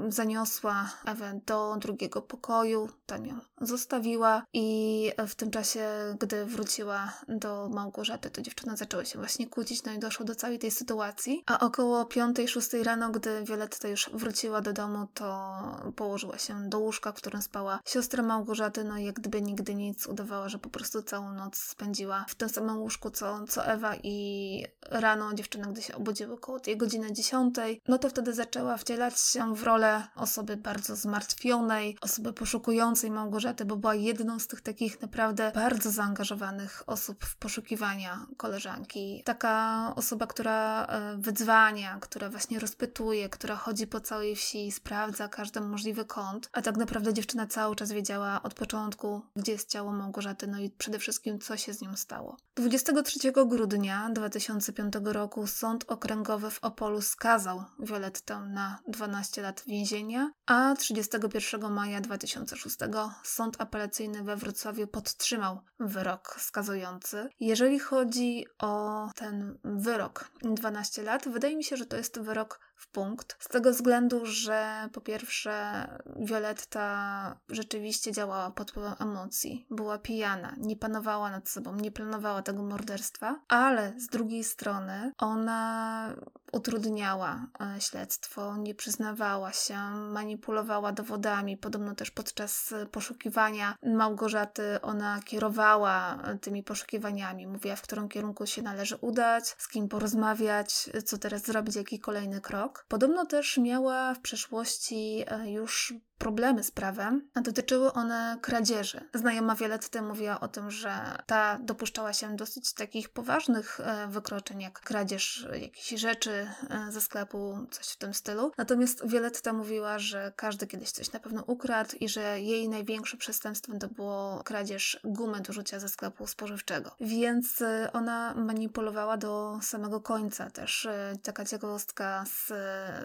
zaniosła 0.08 0.90
Ewę 1.04 1.40
do 1.46 1.76
drugiego 1.80 2.22
pokoju, 2.22 2.88
tam 3.06 3.26
ją 3.26 3.38
zostawiła 3.60 4.42
i 4.52 5.10
w 5.28 5.34
tym 5.34 5.50
czasie, 5.50 5.88
gdy 6.20 6.46
wróciła 6.46 7.12
do 7.28 7.68
Małgorzaty, 7.68 8.30
to 8.30 8.42
dziewczyna 8.42 8.76
zaczęła 8.76 9.04
się 9.06 9.18
właśnie 9.18 9.46
kłócić, 9.46 9.84
no 9.84 9.92
i 9.92 9.98
doszło 9.98 10.26
do 10.26 10.34
całej 10.34 10.58
tej 10.58 10.70
sytuacji 10.70 11.42
a 11.46 11.60
około 11.60 12.04
5-6 12.04 12.82
rano, 12.82 13.10
gdy 13.10 13.44
Violetta 13.44 13.88
już 13.88 14.10
wróciła 14.12 14.60
do 14.60 14.72
domu, 14.72 15.06
to 15.14 15.56
położyła 15.96 16.38
się 16.38 16.68
do 16.68 16.78
łóżka, 16.78 17.12
w 17.12 17.14
którym 17.14 17.42
spała 17.42 17.80
siostra 17.84 18.22
Małgorzaty, 18.22 18.84
no 18.84 18.98
i 18.98 19.04
jak 19.04 19.14
gdyby 19.14 19.42
nigdy 19.42 19.74
nic 19.74 20.06
udawała, 20.06 20.48
że 20.48 20.58
po 20.58 20.68
prostu 20.70 21.02
całą 21.02 21.32
noc 21.32 21.56
spędziła 21.56 22.24
w 22.28 22.34
tym 22.34 22.48
samym 22.48 22.78
łóżku 22.78 23.10
co, 23.10 23.44
co 23.48 23.66
Ewa 23.66 23.94
i 24.02 24.64
rano 24.90 25.34
dziewczyna, 25.34 25.66
gdy 25.66 25.82
się 25.82 25.94
obudziła 25.94 26.34
około 26.34 26.60
tej 26.60 26.76
godziny 26.76 27.12
10, 27.12 27.56
no 27.88 27.98
to 27.98 28.10
wtedy 28.10 28.34
zaczęła 28.34 28.76
wcielać 28.76 29.20
się 29.20 29.54
w 29.54 29.62
rolę 29.62 30.08
osoby 30.16 30.56
bardzo 30.56 30.96
zmartwionej, 30.96 31.98
osoby 32.00 32.32
poszukującej 32.32 33.10
Małgorzaty, 33.10 33.64
bo 33.64 33.76
była 33.76 33.94
jedną 33.94 34.38
z 34.38 34.46
tych 34.46 34.60
takich 34.60 35.02
naprawdę 35.02 35.52
bardzo 35.54 35.90
zaangażowanych 35.90 36.82
osób 36.86 37.24
w 37.24 37.36
poszukiwania 37.36 38.26
koleżanki. 38.36 38.95
Taka 39.24 39.92
osoba, 39.96 40.26
która 40.26 40.86
E, 40.88 41.16
wydzwania, 41.18 41.98
która 42.00 42.30
właśnie 42.30 42.58
rozpytuje, 42.58 43.28
która 43.28 43.56
chodzi 43.56 43.86
po 43.86 44.00
całej 44.00 44.36
wsi 44.36 44.66
i 44.66 44.72
sprawdza 44.72 45.28
każdy 45.28 45.60
możliwy 45.60 46.04
kąt, 46.04 46.50
a 46.52 46.62
tak 46.62 46.76
naprawdę 46.76 47.14
dziewczyna 47.14 47.46
cały 47.46 47.76
czas 47.76 47.92
wiedziała 47.92 48.42
od 48.42 48.54
początku, 48.54 49.22
gdzie 49.36 49.52
jest 49.52 49.70
ciało 49.70 49.92
Małgorzaty, 49.92 50.46
no 50.46 50.58
i 50.58 50.70
przede 50.70 50.98
wszystkim, 50.98 51.38
co 51.38 51.56
się 51.56 51.72
z 51.72 51.82
nią 51.82 51.96
stało. 51.96 52.36
23 52.54 53.32
grudnia 53.46 54.10
2005 54.12 54.94
roku 55.04 55.46
Sąd 55.46 55.84
Okręgowy 55.88 56.50
w 56.50 56.64
Opolu 56.64 57.02
skazał 57.02 57.64
Violettę 57.78 58.40
na 58.40 58.78
12 58.88 59.42
lat 59.42 59.62
więzienia, 59.66 60.30
a 60.46 60.74
31 60.78 61.72
maja 61.72 62.00
2006 62.00 62.76
Sąd 63.22 63.60
Apelacyjny 63.60 64.22
we 64.22 64.36
Wrocławiu 64.36 64.86
podtrzymał 64.86 65.60
wyrok 65.80 66.36
skazujący. 66.38 67.28
Jeżeli 67.40 67.78
chodzi 67.78 68.46
o 68.58 68.85
ten 69.14 69.58
wyrok 69.64 70.30
12 70.42 71.02
lat. 71.02 71.28
Wydaje 71.28 71.56
mi 71.56 71.64
się, 71.64 71.76
że 71.76 71.86
to 71.86 71.96
jest 71.96 72.20
wyrok 72.20 72.60
w 72.76 72.88
punkt. 72.88 73.36
Z 73.38 73.48
tego 73.48 73.70
względu, 73.70 74.26
że 74.26 74.88
po 74.92 75.00
pierwsze 75.00 75.86
Violetta 76.16 77.36
rzeczywiście 77.48 78.12
działała 78.12 78.50
pod 78.50 78.70
wpływem 78.70 78.94
emocji, 78.98 79.66
była 79.70 79.98
pijana, 79.98 80.54
nie 80.58 80.76
panowała 80.76 81.30
nad 81.30 81.48
sobą, 81.48 81.76
nie 81.76 81.90
planowała 81.90 82.42
tego 82.42 82.62
morderstwa, 82.62 83.40
ale 83.48 84.00
z 84.00 84.06
drugiej 84.06 84.44
strony 84.44 85.12
ona 85.18 86.14
utrudniała 86.52 87.46
e, 87.60 87.80
śledztwo, 87.80 88.56
nie 88.56 88.74
przyznawała 88.74 89.52
się, 89.52 89.78
manipulowała 89.90 90.92
dowodami. 90.92 91.56
Podobno 91.56 91.94
też 91.94 92.10
podczas 92.10 92.74
poszukiwania 92.92 93.74
Małgorzaty 93.82 94.80
ona 94.82 95.20
kierowała 95.24 96.22
e, 96.22 96.38
tymi 96.38 96.62
poszukiwaniami, 96.62 97.46
mówiła 97.46 97.76
w 97.76 97.82
którym 97.82 98.08
kierunku 98.08 98.46
się 98.46 98.62
należy 98.62 98.96
udać, 98.96 99.54
z 99.58 99.68
kim 99.68 99.88
porozmawiać, 99.88 100.90
co 101.04 101.18
teraz 101.18 101.42
zrobić, 101.42 101.76
jaki 101.76 101.98
kolejny 102.00 102.40
krok 102.40 102.65
rok. 102.66 102.86
Podobno 102.88 103.26
też 103.26 103.58
miała 103.58 104.14
w 104.14 104.20
przeszłości 104.20 105.24
e, 105.26 105.50
już 105.50 105.94
problemy 106.18 106.64
z 106.64 106.70
prawem, 106.70 107.28
a 107.34 107.40
dotyczyły 107.40 107.92
one 107.92 108.38
kradzieży. 108.40 109.00
Znajoma 109.14 109.54
Violetty 109.54 110.02
mówiła 110.02 110.40
o 110.40 110.48
tym, 110.48 110.70
że 110.70 111.18
ta 111.26 111.58
dopuszczała 111.58 112.12
się 112.12 112.36
dosyć 112.36 112.72
takich 112.72 113.08
poważnych 113.08 113.80
e, 113.80 114.08
wykroczeń, 114.08 114.60
jak 114.60 114.80
kradzież 114.80 115.48
jakichś 115.52 115.90
rzeczy 115.90 116.50
e, 116.70 116.92
ze 116.92 117.00
sklepu, 117.00 117.66
coś 117.70 117.86
w 117.86 117.96
tym 117.96 118.14
stylu. 118.14 118.52
Natomiast 118.58 119.06
Violetta 119.06 119.52
mówiła, 119.52 119.98
że 119.98 120.32
każdy 120.36 120.66
kiedyś 120.66 120.90
coś 120.90 121.12
na 121.12 121.20
pewno 121.20 121.44
ukradł 121.46 121.96
i 122.00 122.08
że 122.08 122.40
jej 122.40 122.68
największym 122.68 123.18
przestępstwem 123.18 123.78
to 123.78 123.88
było 123.88 124.42
kradzież 124.44 125.00
gumy 125.04 125.40
do 125.40 125.52
rzucia 125.52 125.80
ze 125.80 125.88
sklepu 125.88 126.26
spożywczego. 126.26 126.90
Więc 127.00 127.62
e, 127.62 127.90
ona 127.92 128.34
manipulowała 128.34 129.16
do 129.16 129.58
samego 129.62 130.00
końca 130.00 130.50
też. 130.50 130.88
Taka 131.22 131.44
ciekawostka 131.44 132.24
z 132.26 132.52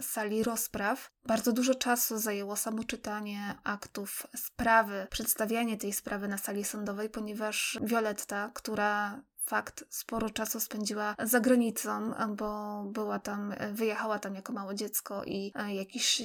sali 0.05 0.43
rozpraw. 0.43 1.11
Bardzo 1.25 1.51
dużo 1.51 1.75
czasu 1.75 2.17
zajęło 2.17 2.55
samo 2.55 2.83
czytanie 2.83 3.00
czytanie 3.01 3.55
aktów 3.63 4.27
sprawy, 4.35 5.07
przedstawianie 5.09 5.77
tej 5.77 5.93
sprawy 5.93 6.27
na 6.27 6.37
sali 6.37 6.63
sądowej, 6.63 7.09
ponieważ 7.09 7.79
Violetta, 7.81 8.51
która 8.53 9.21
fakt, 9.51 9.85
sporo 9.89 10.29
czasu 10.29 10.59
spędziła 10.59 11.15
za 11.23 11.39
granicą, 11.39 12.13
bo 12.35 12.83
była 12.85 13.19
tam, 13.19 13.53
wyjechała 13.73 14.19
tam 14.19 14.35
jako 14.35 14.53
małe 14.53 14.75
dziecko 14.75 15.23
i 15.23 15.51
e, 15.55 15.75
jakiś 15.75 16.23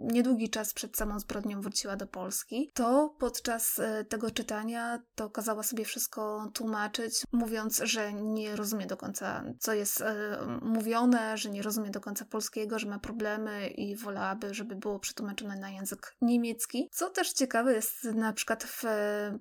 niedługi 0.00 0.50
czas 0.50 0.72
przed 0.72 0.96
samą 0.96 1.20
zbrodnią 1.20 1.60
wróciła 1.60 1.96
do 1.96 2.06
Polski, 2.06 2.70
to 2.74 3.14
podczas 3.18 3.78
e, 3.78 4.04
tego 4.04 4.30
czytania 4.30 5.02
to 5.14 5.30
kazała 5.30 5.62
sobie 5.62 5.84
wszystko 5.84 6.50
tłumaczyć, 6.54 7.22
mówiąc, 7.32 7.80
że 7.84 8.12
nie 8.12 8.56
rozumie 8.56 8.86
do 8.86 8.96
końca, 8.96 9.44
co 9.58 9.74
jest 9.74 10.00
e, 10.00 10.38
mówione, 10.62 11.38
że 11.38 11.50
nie 11.50 11.62
rozumie 11.62 11.90
do 11.90 12.00
końca 12.00 12.24
polskiego, 12.24 12.78
że 12.78 12.88
ma 12.88 12.98
problemy 12.98 13.68
i 13.68 13.96
wolałaby, 13.96 14.54
żeby 14.54 14.76
było 14.76 14.98
przetłumaczone 14.98 15.56
na 15.56 15.70
język 15.70 16.14
niemiecki. 16.20 16.88
Co 16.92 17.10
też 17.10 17.32
ciekawe 17.32 17.74
jest 17.74 18.04
na 18.04 18.32
przykład 18.32 18.64
w, 18.64 18.82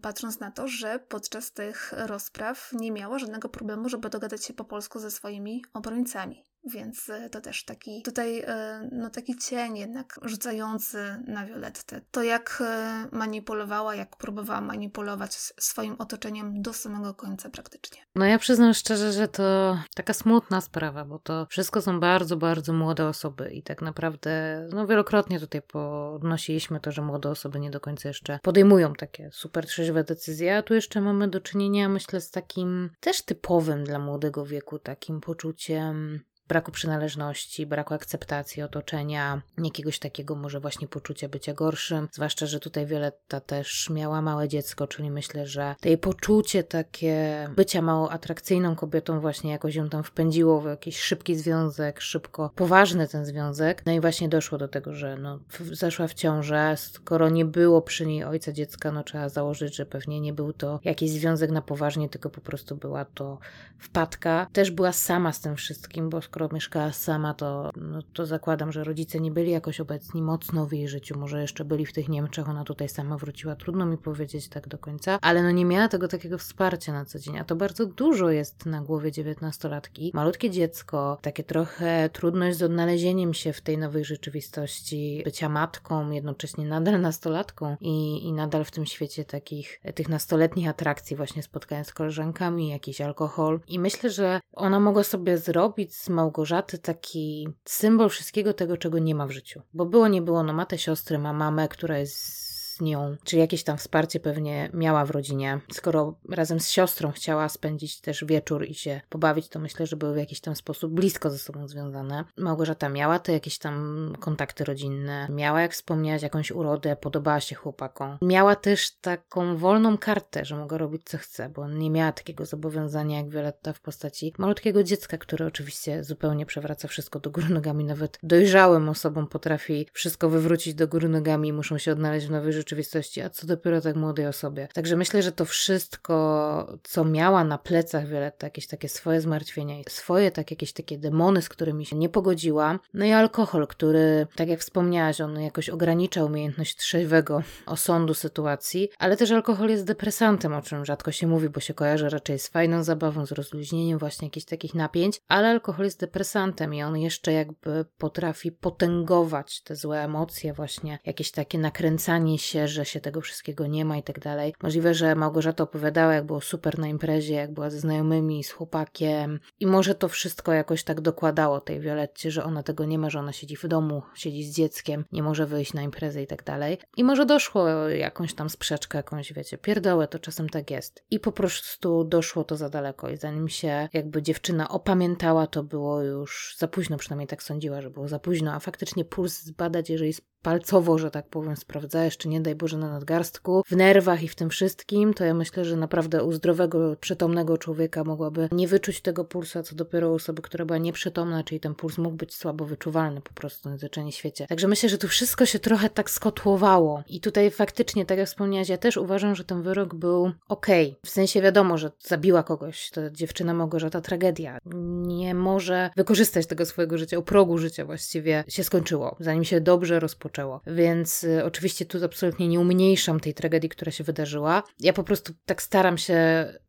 patrząc 0.02 0.40
na 0.40 0.52
to, 0.52 0.68
że 0.68 1.00
podczas 1.00 1.52
tych 1.52 1.94
rozpraw 1.98 2.70
nie 2.74 2.92
miała 2.92 3.11
miała 3.12 3.20
żadnego 3.20 3.50
problemu, 3.50 3.90
żeby 3.90 4.10
dogadać 4.10 4.46
się 4.46 4.54
po 4.54 4.66
polsku 4.66 5.00
ze 5.00 5.12
swoimi 5.12 5.64
obrońcami. 5.74 6.46
Więc 6.64 7.10
e, 7.10 7.30
to 7.30 7.42
też 7.42 7.66
taki 7.66 8.02
tutaj 8.02 8.40
e, 8.40 8.90
no 8.92 9.10
taki 9.10 9.38
cień 9.38 9.78
jednak 9.78 10.20
rzucający 10.24 11.24
na 11.28 11.46
Violettę. 11.46 12.02
To 12.12 12.24
jak 12.24 12.64
e, 12.66 13.08
manipulowała, 13.12 13.96
jak 13.96 14.16
próbowała 14.16 14.62
manipulować 14.62 15.34
swoim 15.36 15.96
otoczeniem 16.00 16.62
do 16.62 16.74
samego 16.74 17.14
końca 17.14 17.50
praktycznie. 17.50 18.02
No 18.16 18.26
ja 18.26 18.40
przyznam 18.40 18.74
szczerze, 18.74 19.12
że 19.12 19.28
to 19.28 19.78
taka 19.96 20.14
smutna 20.14 20.62
sprawa, 20.62 21.06
bo 21.06 21.20
to 21.20 21.46
wszystko 21.50 21.82
są 21.82 22.00
bardzo, 22.00 22.38
bardzo 22.38 22.74
młode 22.74 23.08
osoby 23.08 23.52
i 23.52 23.64
tak 23.64 23.82
naprawdę 23.82 24.32
no 24.74 24.88
wielokrotnie 24.88 25.40
tutaj 25.40 25.62
podnosiliśmy 25.62 26.80
to, 26.80 26.92
że 26.92 27.02
młode 27.02 27.30
osoby 27.30 27.60
nie 27.60 27.72
do 27.72 27.80
końca 27.80 28.08
jeszcze 28.08 28.40
podejmują 28.44 28.94
takie 28.94 29.30
super 29.32 29.66
trzeźwe 29.66 30.04
decyzje, 30.04 30.58
a 30.58 30.62
tu 30.62 30.74
jeszcze 30.74 31.02
mamy 31.02 31.28
do 31.28 31.42
czynienia 31.42 31.90
myślę 31.90 32.22
z 32.22 32.32
takim 32.32 32.90
też 33.00 33.22
typowym 33.22 33.84
dla 33.84 34.00
młodego 34.00 34.46
wieku 34.46 34.80
takim 34.80 35.22
poczuciem 35.22 36.20
braku 36.52 36.72
przynależności, 36.72 37.66
braku 37.66 37.94
akceptacji 37.94 38.64
otoczenia, 38.64 39.42
jakiegoś 39.64 40.00
takiego 40.00 40.36
może 40.36 40.60
właśnie 40.60 40.88
poczucia 40.88 41.30
bycia 41.30 41.54
gorszym. 41.54 42.08
Zwłaszcza, 42.12 42.46
że 42.46 42.60
tutaj 42.60 42.86
Violetta 42.86 43.40
też 43.40 43.90
miała 43.90 44.22
małe 44.22 44.48
dziecko, 44.48 44.88
czyli 44.88 45.12
myślę, 45.12 45.48
że 45.48 45.76
to 45.82 45.88
jej 45.88 45.98
poczucie 45.98 46.64
takie 46.64 47.50
bycia 47.56 47.82
mało 47.82 48.12
atrakcyjną 48.12 48.76
kobietą 48.76 49.20
właśnie 49.20 49.52
jakoś 49.52 49.76
ją 49.76 49.90
tam 49.90 50.04
wpędziło 50.04 50.62
w 50.62 50.66
jakiś 50.66 51.00
szybki 51.00 51.36
związek, 51.36 52.02
szybko 52.02 52.52
poważny 52.56 53.08
ten 53.08 53.26
związek. 53.26 53.84
No 53.86 53.92
i 53.92 54.00
właśnie 54.00 54.30
doszło 54.30 54.58
do 54.58 54.68
tego, 54.68 54.94
że 54.94 55.18
no, 55.18 55.40
zeszła 55.72 56.08
w 56.08 56.14
ciążę. 56.14 56.76
Skoro 56.78 57.30
nie 57.30 57.46
było 57.46 57.82
przy 57.82 58.06
niej 58.06 58.24
ojca 58.24 58.52
dziecka, 58.52 58.92
no 58.92 59.04
trzeba 59.04 59.30
założyć, 59.30 59.76
że 59.76 59.86
pewnie 59.86 60.22
nie 60.22 60.34
był 60.34 60.54
to 60.54 60.80
jakiś 60.84 61.12
związek 61.12 61.52
na 61.52 61.62
poważnie, 61.62 62.10
tylko 62.10 62.30
po 62.30 62.42
prostu 62.42 62.76
była 62.76 63.06
to 63.06 63.40
wpadka. 63.78 64.48
Też 64.54 64.72
była 64.72 64.92
sama 64.92 65.34
z 65.34 65.42
tym 65.42 65.56
wszystkim, 65.56 66.10
bo 66.10 66.22
skoro 66.22 66.41
skoro 66.42 66.56
mieszkała 66.56 66.92
sama, 66.92 67.34
to, 67.34 67.70
no, 67.76 68.00
to 68.14 68.26
zakładam, 68.26 68.72
że 68.72 68.84
rodzice 68.84 69.20
nie 69.20 69.32
byli 69.32 69.52
jakoś 69.52 69.80
obecni 69.80 70.22
mocno 70.22 70.66
w 70.66 70.74
jej 70.74 70.88
życiu. 70.88 71.20
Może 71.20 71.42
jeszcze 71.42 71.66
byli 71.66 71.86
w 71.86 71.94
tych 71.94 72.10
Niemczech, 72.10 72.50
ona 72.50 72.64
tutaj 72.64 72.90
sama 72.90 73.18
wróciła. 73.18 73.56
Trudno 73.56 73.86
mi 73.86 73.98
powiedzieć 73.98 74.48
tak 74.48 74.68
do 74.68 74.78
końca, 74.78 75.20
ale 75.22 75.44
no 75.44 75.52
nie 75.52 75.66
miała 75.66 75.88
tego 75.88 76.08
takiego 76.08 76.38
wsparcia 76.38 76.94
na 76.94 77.06
co 77.06 77.20
dzień, 77.20 77.38
a 77.38 77.44
to 77.44 77.56
bardzo 77.56 77.86
dużo 77.86 78.30
jest 78.30 78.66
na 78.66 78.82
głowie 78.82 79.12
dziewiętnastolatki. 79.12 80.12
Malutkie 80.14 80.50
dziecko, 80.50 81.18
takie 81.22 81.44
trochę 81.44 82.10
trudność 82.10 82.58
z 82.58 82.64
odnalezieniem 82.64 83.34
się 83.34 83.54
w 83.54 83.62
tej 83.62 83.78
nowej 83.78 84.06
rzeczywistości, 84.06 85.22
bycia 85.26 85.50
matką, 85.50 86.12
jednocześnie 86.12 86.66
nadal 86.66 87.02
nastolatką 87.02 87.76
i, 87.82 88.28
i 88.28 88.34
nadal 88.34 88.66
w 88.66 88.72
tym 88.72 88.86
świecie 88.86 89.26
takich 89.26 89.82
tych 89.96 90.10
nastoletnich 90.10 90.70
atrakcji, 90.70 91.16
właśnie 91.16 91.44
spotkając 91.44 91.88
z 91.88 91.94
koleżankami, 91.94 92.70
jakiś 92.70 93.02
alkohol. 93.02 93.60
I 93.68 93.80
myślę, 93.80 94.10
że 94.10 94.40
ona 94.54 94.80
mogła 94.80 95.04
sobie 95.04 95.38
zrobić 95.38 95.96
z 95.96 96.10
Małgorzaty 96.10 96.31
Małgorzaty 96.32 96.78
taki 96.78 97.48
symbol 97.66 98.10
wszystkiego 98.10 98.54
tego, 98.54 98.78
czego 98.78 99.00
nie 99.00 99.16
ma 99.16 99.28
w 99.28 99.32
życiu. 99.32 99.62
Bo 99.74 99.86
było, 99.86 100.08
nie 100.08 100.22
było, 100.22 100.44
no 100.44 100.54
ma 100.54 100.66
te 100.66 100.78
siostry, 100.78 101.20
ma 101.20 101.34
mamę, 101.34 101.68
która 101.68 101.98
jest 101.98 102.51
nią, 102.82 103.16
czy 103.24 103.38
jakieś 103.38 103.64
tam 103.64 103.78
wsparcie 103.78 104.20
pewnie 104.20 104.70
miała 104.74 105.06
w 105.06 105.12
rodzinie. 105.12 105.60
Skoro 105.72 106.16
razem 106.30 106.60
z 106.60 106.70
siostrą 106.70 107.12
chciała 107.12 107.50
spędzić 107.50 108.02
też 108.02 108.26
wieczór 108.26 108.66
i 108.68 108.74
się 108.74 109.02
pobawić, 109.10 109.48
to 109.50 109.60
myślę, 109.60 109.88
że 109.88 109.96
były 109.96 110.14
w 110.14 110.18
jakiś 110.18 110.42
tam 110.42 110.56
sposób 110.56 110.94
blisko 110.94 111.30
ze 111.30 111.38
sobą 111.38 111.68
związane. 111.68 112.24
Małgorzata 112.38 112.90
miała 112.90 113.20
te 113.20 113.34
jakieś 113.34 113.58
tam 113.58 114.14
kontakty 114.20 114.64
rodzinne, 114.64 115.28
miała, 115.30 115.62
jak 115.62 115.74
wspomniałaś, 115.74 116.22
jakąś 116.22 116.52
urodę, 116.52 116.96
podobała 116.96 117.40
się 117.40 117.56
chłopakom. 117.56 118.18
Miała 118.22 118.56
też 118.56 118.92
taką 118.92 119.58
wolną 119.58 119.98
kartę, 119.98 120.46
że 120.46 120.56
mogła 120.56 120.78
robić 120.78 121.02
co 121.06 121.18
chce, 121.18 121.50
bo 121.50 121.68
nie 121.68 121.90
miała 121.90 122.12
takiego 122.12 122.46
zobowiązania 122.46 123.18
jak 123.18 123.30
Violetta 123.30 123.74
w 123.74 123.80
postaci 123.80 124.34
malutkiego 124.38 124.84
dziecka, 124.84 125.18
które 125.18 125.46
oczywiście 125.46 126.04
zupełnie 126.04 126.46
przewraca 126.46 126.88
wszystko 126.88 127.20
do 127.20 127.32
góry 127.32 127.50
nogami, 127.50 127.86
nawet 127.86 128.20
dojrzałym 128.24 128.90
osobom 128.90 129.28
potrafi 129.28 129.88
wszystko 129.94 130.30
wywrócić 130.30 130.74
do 130.74 130.88
góry 130.88 131.10
nogami 131.10 131.50
i 131.50 131.54
muszą 131.54 131.78
się 131.78 131.92
odnaleźć 131.92 132.28
w 132.28 132.32
nowej 132.32 132.54
rzeczywistości 132.54 132.71
rzeczywistości, 132.72 133.22
a 133.22 133.30
co 133.30 133.48
dopiero 133.48 133.82
tak 133.82 133.96
młodej 133.96 134.28
osobie. 134.28 134.68
Także 134.74 134.96
myślę, 134.96 135.22
że 135.22 135.32
to 135.32 135.46
wszystko, 135.46 136.78
co 136.84 137.06
miała 137.06 137.44
na 137.44 137.58
plecach 137.58 138.08
Violetta, 138.08 138.48
jakieś 138.48 138.68
takie 138.68 138.90
swoje 138.90 139.22
zmartwienia 139.22 139.80
i 139.80 139.84
swoje 139.90 140.32
tak 140.32 140.52
jakieś 140.52 140.74
takie 140.74 140.98
demony, 140.98 141.42
z 141.42 141.50
którymi 141.50 141.86
się 141.86 141.96
nie 141.96 142.10
pogodziła, 142.10 142.80
no 142.94 143.06
i 143.06 143.12
alkohol, 143.12 143.68
który, 143.68 144.28
tak 144.36 144.50
jak 144.50 144.60
wspomniałaś, 144.60 145.22
on 145.22 145.42
jakoś 145.42 145.70
ogranicza 145.70 146.26
umiejętność 146.26 146.76
trzeźwego 146.76 147.44
osądu 147.66 148.14
sytuacji, 148.14 148.90
ale 148.98 149.18
też 149.18 149.32
alkohol 149.32 149.70
jest 149.70 149.86
depresantem, 149.86 150.54
o 150.54 150.62
czym 150.62 150.86
rzadko 150.86 151.12
się 151.12 151.28
mówi, 151.28 151.50
bo 151.50 151.60
się 151.60 151.74
kojarzy 151.74 152.10
raczej 152.10 152.40
z 152.40 152.48
fajną 152.48 152.84
zabawą, 152.84 153.26
z 153.26 153.32
rozluźnieniem 153.32 154.00
właśnie 154.00 154.28
jakichś 154.28 154.46
takich 154.46 154.76
napięć, 154.76 155.22
ale 155.28 155.50
alkohol 155.50 155.86
jest 155.86 156.00
depresantem 156.00 156.74
i 156.74 156.84
on 156.84 156.98
jeszcze 156.98 157.34
jakby 157.34 157.86
potrafi 157.98 158.52
potęgować 158.52 159.62
te 159.62 159.76
złe 159.76 160.04
emocje, 160.04 160.54
właśnie 160.54 161.00
jakieś 161.06 161.32
takie 161.32 161.58
nakręcanie 161.58 162.40
się 162.40 162.61
że 162.68 162.86
się 162.86 163.00
tego 163.00 163.22
wszystkiego 163.22 163.68
nie 163.68 163.86
ma 163.86 163.98
i 163.98 164.04
tak 164.04 164.20
dalej. 164.20 164.54
Możliwe, 164.64 164.94
że 164.94 165.16
Małgorzata 165.16 165.64
opowiadała, 165.64 166.14
jak 166.14 166.26
było 166.26 166.42
super 166.42 166.80
na 166.80 166.88
imprezie, 166.88 167.34
jak 167.34 167.54
była 167.54 167.70
ze 167.70 167.80
znajomymi, 167.80 168.44
z 168.44 168.52
chłopakiem 168.52 169.40
i 169.60 169.68
może 169.68 169.96
to 169.96 170.08
wszystko 170.08 170.54
jakoś 170.54 170.84
tak 170.84 171.02
dokładało 171.02 171.62
tej 171.62 171.80
Violetcie, 171.80 172.32
że 172.32 172.44
ona 172.44 172.64
tego 172.64 172.86
nie 172.86 173.00
ma, 173.00 173.10
że 173.10 173.20
ona 173.20 173.32
siedzi 173.32 173.56
w 173.56 173.68
domu, 173.68 174.02
siedzi 174.16 174.44
z 174.44 174.56
dzieckiem, 174.56 175.06
nie 175.12 175.24
może 175.24 175.46
wyjść 175.46 175.74
na 175.74 175.82
imprezę 175.82 176.24
i 176.24 176.28
tak 176.28 176.44
dalej. 176.44 176.78
I 176.98 177.04
może 177.04 177.26
doszło 177.26 177.90
jakąś 177.90 178.34
tam 178.34 178.50
sprzeczkę, 178.50 178.98
jakąś, 178.98 179.34
wiecie, 179.34 179.58
pierdołę, 179.58 180.08
to 180.08 180.20
czasem 180.20 180.50
tak 180.50 180.72
jest. 180.72 181.04
I 181.12 181.20
po 181.20 181.32
prostu 181.32 182.04
doszło 182.04 182.44
to 182.44 182.58
za 182.58 182.70
daleko 182.70 183.10
i 183.10 183.18
zanim 183.18 183.50
się 183.50 183.90
jakby 183.94 184.22
dziewczyna 184.22 184.70
opamiętała, 184.70 185.48
to 185.48 185.64
było 185.64 186.02
już 186.02 186.56
za 186.58 186.68
późno, 186.68 186.98
przynajmniej 186.98 187.28
tak 187.28 187.44
sądziła, 187.44 187.82
że 187.82 187.90
było 187.90 188.08
za 188.08 188.20
późno, 188.20 188.54
a 188.54 188.60
faktycznie 188.60 189.06
puls 189.06 189.44
zbadać, 189.44 189.90
jeżeli 189.90 190.14
palcowo, 190.42 190.98
że 190.98 191.12
tak 191.12 191.28
powiem, 191.28 191.56
sprawdza, 191.56 192.04
jeszcze 192.04 192.30
nie 192.30 192.42
daj 192.42 192.56
Boże 192.56 192.78
na 192.78 192.92
nadgarstku, 192.92 193.64
w 193.68 193.76
nerwach 193.76 194.24
i 194.24 194.28
w 194.28 194.36
tym 194.36 194.50
wszystkim, 194.50 195.14
to 195.14 195.24
ja 195.24 195.34
myślę, 195.34 195.66
że 195.66 195.76
naprawdę 195.76 196.24
u 196.24 196.32
zdrowego, 196.32 196.96
przytomnego 197.00 197.58
człowieka 197.58 198.04
mogłaby 198.04 198.50
nie 198.52 198.68
wyczuć 198.68 199.02
tego 199.02 199.26
pulsu, 199.26 199.60
a 199.60 199.64
co 199.64 199.76
dopiero 199.76 200.10
u 200.10 200.14
osoby, 200.14 200.42
która 200.42 200.66
była 200.66 200.78
nieprzytomna, 200.78 201.44
czyli 201.44 201.60
ten 201.60 201.76
puls 201.76 201.98
mógł 201.98 202.16
być 202.16 202.36
słabo 202.36 202.66
wyczuwalny 202.66 203.22
po 203.22 203.34
prostu 203.34 203.70
na 203.70 203.78
zwyczajnie 203.78 204.12
świecie. 204.12 204.48
Także 204.48 204.68
myślę, 204.68 204.90
że 204.90 204.98
tu 204.98 205.08
wszystko 205.08 205.46
się 205.46 205.60
trochę 205.60 205.90
tak 205.90 206.10
skotłowało. 206.10 207.04
I 207.08 207.22
tutaj 207.22 207.52
faktycznie, 207.52 208.06
tak 208.06 208.18
jak 208.18 208.28
wspomniałaś, 208.28 208.70
ja 208.70 208.78
też 208.78 208.98
uważam, 208.98 209.36
że 209.36 209.44
ten 209.44 209.62
wyrok 209.62 209.96
był 209.96 210.32
okej. 210.48 210.90
Okay. 210.90 211.02
W 211.06 211.10
sensie 211.10 211.42
wiadomo, 211.42 211.78
że 211.78 211.92
zabiła 212.00 212.44
kogoś, 212.44 212.90
ta 212.90 213.10
dziewczyna 213.10 213.54
Małgorzata 213.54 214.02
tragedia. 214.02 214.58
Nie 215.06 215.36
może 215.36 215.90
wykorzystać 215.96 216.48
tego 216.48 216.66
swojego 216.66 216.98
życia, 216.98 217.20
u 217.20 217.24
progu 217.24 217.58
życia 217.58 217.86
właściwie 217.86 218.44
się 218.48 218.64
skończyło, 218.64 219.16
zanim 219.20 219.44
się 219.44 219.62
dobrze 219.62 220.00
rozpoczęło. 220.00 220.31
Więc 220.68 221.24
y, 221.24 221.46
oczywiście 221.46 221.86
tu 221.86 222.06
absolutnie 222.06 222.48
nie 222.48 222.60
umniejszam 222.60 223.20
tej 223.20 223.34
tragedii, 223.34 223.70
która 223.70 223.92
się 223.92 224.04
wydarzyła. 224.04 224.64
Ja 224.80 224.94
po 224.94 225.04
prostu 225.04 225.34
tak 225.46 225.62
staram 225.62 225.98
się 225.98 226.18